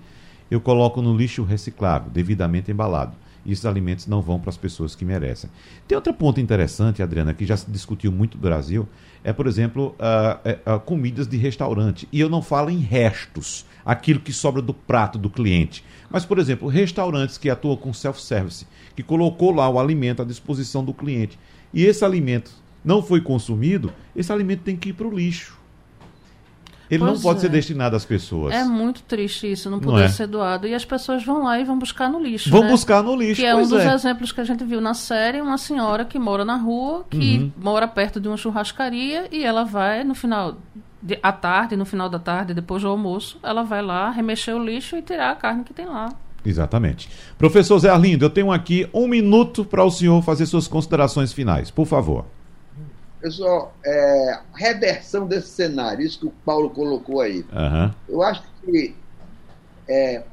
[0.51, 4.95] eu coloco no lixo reciclável, devidamente embalado e esses alimentos não vão para as pessoas
[4.95, 5.51] que merecem.
[5.87, 8.89] Tem outro ponto interessante, Adriana, que já se discutiu muito no Brasil,
[9.25, 12.07] é, por exemplo, uh, uh, comidas de restaurante.
[12.13, 15.83] E eu não falo em restos, aquilo que sobra do prato do cliente.
[16.11, 20.85] Mas, por exemplo, restaurantes que atuam com self-service, que colocou lá o alimento à disposição
[20.85, 21.39] do cliente.
[21.73, 22.53] E esse alimento
[22.85, 25.59] não foi consumido, esse alimento tem que ir para o lixo.
[26.95, 27.43] Ele pois não pode é.
[27.43, 28.55] ser destinado às pessoas.
[28.55, 30.09] É muito triste isso, não poder não é?
[30.09, 30.67] ser doado.
[30.67, 32.51] E as pessoas vão lá e vão buscar no lixo.
[32.51, 32.71] Vão né?
[32.71, 33.41] buscar no lixo.
[33.41, 33.93] Que é um dos é.
[33.93, 37.53] exemplos que a gente viu na série, uma senhora que mora na rua, que uhum.
[37.63, 40.57] mora perto de uma churrascaria e ela vai no final
[41.03, 44.65] de, à tarde, no final da tarde, depois do almoço, ela vai lá remexer o
[44.65, 46.09] lixo e tirar a carne que tem lá.
[46.45, 47.09] Exatamente.
[47.39, 51.71] Professor Zé Arlindo, eu tenho aqui um minuto para o senhor fazer suas considerações finais.
[51.71, 52.27] Por favor.
[53.25, 57.39] Pessoal, é, reversão desse cenário, isso que o Paulo colocou aí.
[57.39, 57.91] Uhum.
[58.07, 58.95] Eu acho que
[59.89, 60.25] é,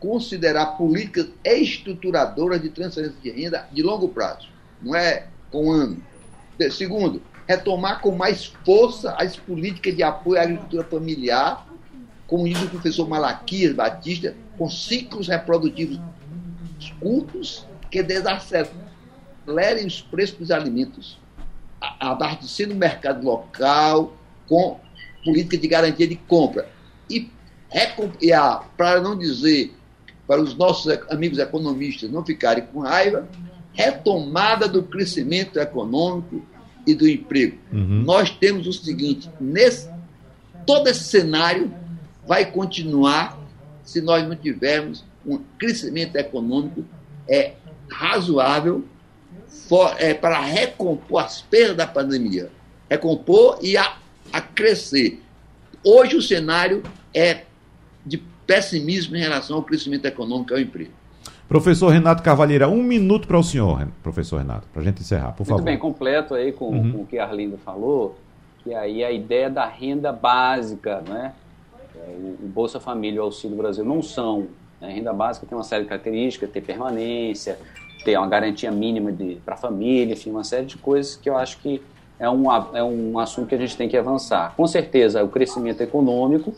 [0.00, 4.48] considerar políticas estruturadoras de transferência de renda de longo prazo,
[4.82, 6.02] não é com ano.
[6.72, 11.64] Segundo, retomar com mais força as políticas de apoio à agricultura familiar,
[12.26, 16.00] como diz o professor Malaquias Batista, com ciclos reprodutivos
[16.98, 21.21] curtos que acelere os preços dos alimentos,
[21.98, 24.16] abastecendo o mercado local
[24.48, 24.78] com
[25.24, 26.68] política de garantia de compra.
[27.08, 27.30] E,
[28.20, 28.30] e
[28.76, 29.74] para não dizer,
[30.26, 33.28] para os nossos amigos economistas não ficarem com raiva,
[33.72, 36.42] retomada do crescimento econômico
[36.86, 37.58] e do emprego.
[37.72, 38.02] Uhum.
[38.02, 39.88] Nós temos o seguinte: nesse,
[40.66, 41.72] todo esse cenário
[42.26, 43.38] vai continuar
[43.82, 46.84] se nós não tivermos um crescimento econômico
[47.28, 47.54] é,
[47.90, 48.84] razoável
[49.98, 52.50] é, para recompor as perdas da pandemia.
[52.90, 53.96] Recompor e a,
[54.32, 55.22] a crescer.
[55.84, 56.82] Hoje o cenário
[57.14, 57.44] é
[58.04, 60.92] de pessimismo em relação ao crescimento econômico e ao emprego.
[61.48, 65.44] Professor Renato Cavalheira, um minuto para o senhor, professor Renato, para a gente encerrar, por
[65.44, 65.58] favor.
[65.58, 66.92] Muito bem, completo aí com, uhum.
[66.92, 68.16] com, o que a Arlindo falou,
[68.62, 71.34] que aí a ideia da renda básica, né?
[71.94, 74.48] É, o Bolsa Família e o Auxílio Brasil não são.
[74.80, 74.88] Né?
[74.88, 77.58] A renda básica tem uma série de características, ter permanência,
[78.04, 79.12] ter uma garantia mínima
[79.44, 81.82] para a família, enfim, uma série de coisas que eu acho que
[82.18, 84.54] é um, é um assunto que a gente tem que avançar.
[84.56, 86.54] Com certeza, o crescimento econômico,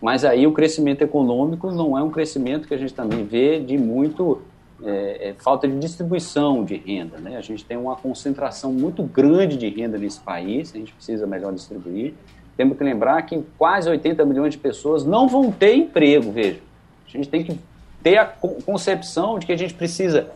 [0.00, 3.78] mas aí o crescimento econômico não é um crescimento que a gente também vê de
[3.78, 4.42] muito
[4.82, 7.18] é, é, falta de distribuição de renda.
[7.18, 7.36] Né?
[7.36, 11.52] A gente tem uma concentração muito grande de renda nesse país, a gente precisa melhor
[11.52, 12.14] distribuir.
[12.56, 16.60] Temos que lembrar que quase 80 milhões de pessoas não vão ter emprego, veja.
[17.06, 17.58] A gente tem que
[18.02, 20.30] ter a concepção de que a gente precisa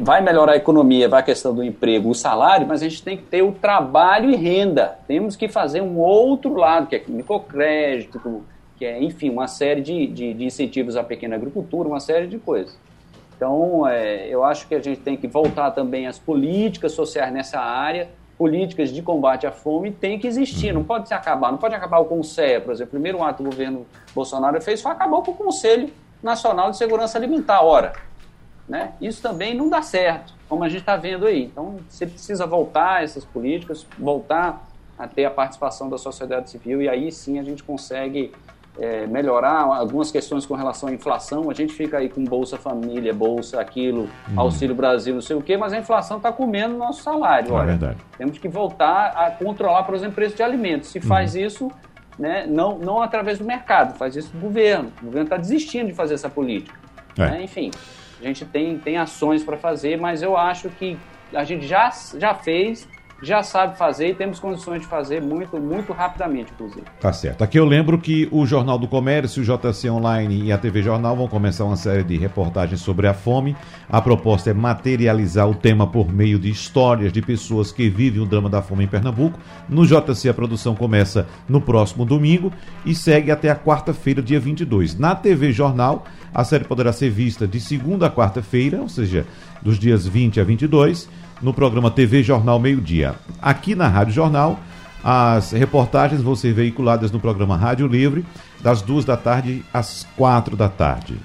[0.00, 3.16] vai melhorar a economia, vai a questão do emprego, o salário, mas a gente tem
[3.16, 4.98] que ter o trabalho e renda.
[5.06, 8.42] Temos que fazer um outro lado, que é microcrédito,
[8.76, 12.38] que é, enfim, uma série de, de, de, incentivos à pequena agricultura, uma série de
[12.38, 12.78] coisas.
[13.36, 17.60] Então, é, eu acho que a gente tem que voltar também às políticas sociais nessa
[17.60, 18.08] área,
[18.38, 21.98] políticas de combate à fome tem que existir, não pode se acabar, não pode acabar
[21.98, 25.34] o Conselho, por exemplo, o primeiro ato do governo Bolsonaro fez foi acabar com o
[25.34, 25.90] Conselho
[26.22, 27.64] Nacional de Segurança Alimentar.
[27.64, 27.92] Ora,
[28.68, 31.44] né, isso também não dá certo, como a gente está vendo aí.
[31.44, 36.82] Então, você precisa voltar a essas políticas, voltar a ter a participação da sociedade civil
[36.82, 38.32] e aí sim a gente consegue
[38.78, 41.50] é, melhorar algumas questões com relação à inflação.
[41.50, 44.40] A gente fica aí com Bolsa Família, Bolsa aquilo, uhum.
[44.40, 47.50] Auxílio Brasil, não sei o quê, mas a inflação está comendo o nosso salário.
[47.50, 47.98] É olha, verdade.
[48.16, 50.90] Temos que voltar a controlar, por exemplo, o preço de alimentos.
[50.90, 51.40] Se faz uhum.
[51.40, 51.72] isso,
[52.18, 54.92] né, não, não através do mercado, faz isso do governo.
[55.02, 56.78] O governo está desistindo de fazer essa política.
[57.16, 57.30] É.
[57.30, 57.42] Né?
[57.42, 57.70] Enfim,
[58.20, 60.98] a gente tem, tem ações para fazer, mas eu acho que
[61.34, 62.88] a gente já, já fez
[63.22, 66.84] já sabe fazer e temos condições de fazer muito, muito rapidamente, inclusive.
[67.00, 67.42] Tá certo.
[67.42, 71.16] Aqui eu lembro que o Jornal do Comércio, o JC Online e a TV Jornal
[71.16, 73.56] vão começar uma série de reportagens sobre a fome.
[73.88, 78.26] A proposta é materializar o tema por meio de histórias de pessoas que vivem o
[78.26, 79.38] drama da fome em Pernambuco.
[79.68, 82.52] No JC a produção começa no próximo domingo
[82.86, 84.96] e segue até a quarta-feira, dia 22.
[84.96, 89.26] Na TV Jornal, a série poderá ser vista de segunda a quarta-feira, ou seja,
[89.60, 91.08] dos dias 20 a 22
[91.40, 93.14] no programa TV Jornal Meio Dia.
[93.40, 94.58] Aqui na Rádio Jornal,
[95.02, 98.24] as reportagens vão ser veiculadas no programa Rádio Livre,
[98.60, 101.16] das duas da tarde às quatro da tarde.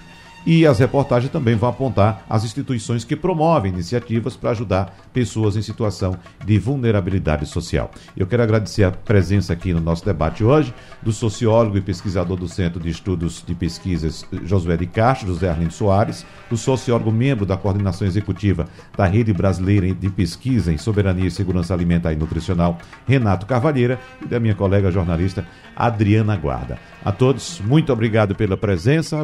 [0.45, 5.61] E as reportagens também vão apontar as instituições que promovem iniciativas para ajudar pessoas em
[5.61, 7.89] situação de vulnerabilidade social.
[8.15, 12.47] Eu quero agradecer a presença aqui no nosso debate hoje do sociólogo e pesquisador do
[12.47, 17.55] Centro de Estudos de Pesquisas Josué de Castro, José Arlindo Soares, o sociólogo membro da
[17.55, 18.67] coordenação executiva
[18.97, 22.77] da Rede Brasileira de Pesquisa em Soberania e Segurança Alimentar e Nutricional,
[23.07, 26.77] Renato Carvalheira, e da minha colega jornalista Adriana Guarda.
[27.03, 29.23] A todos, muito obrigado pela presença.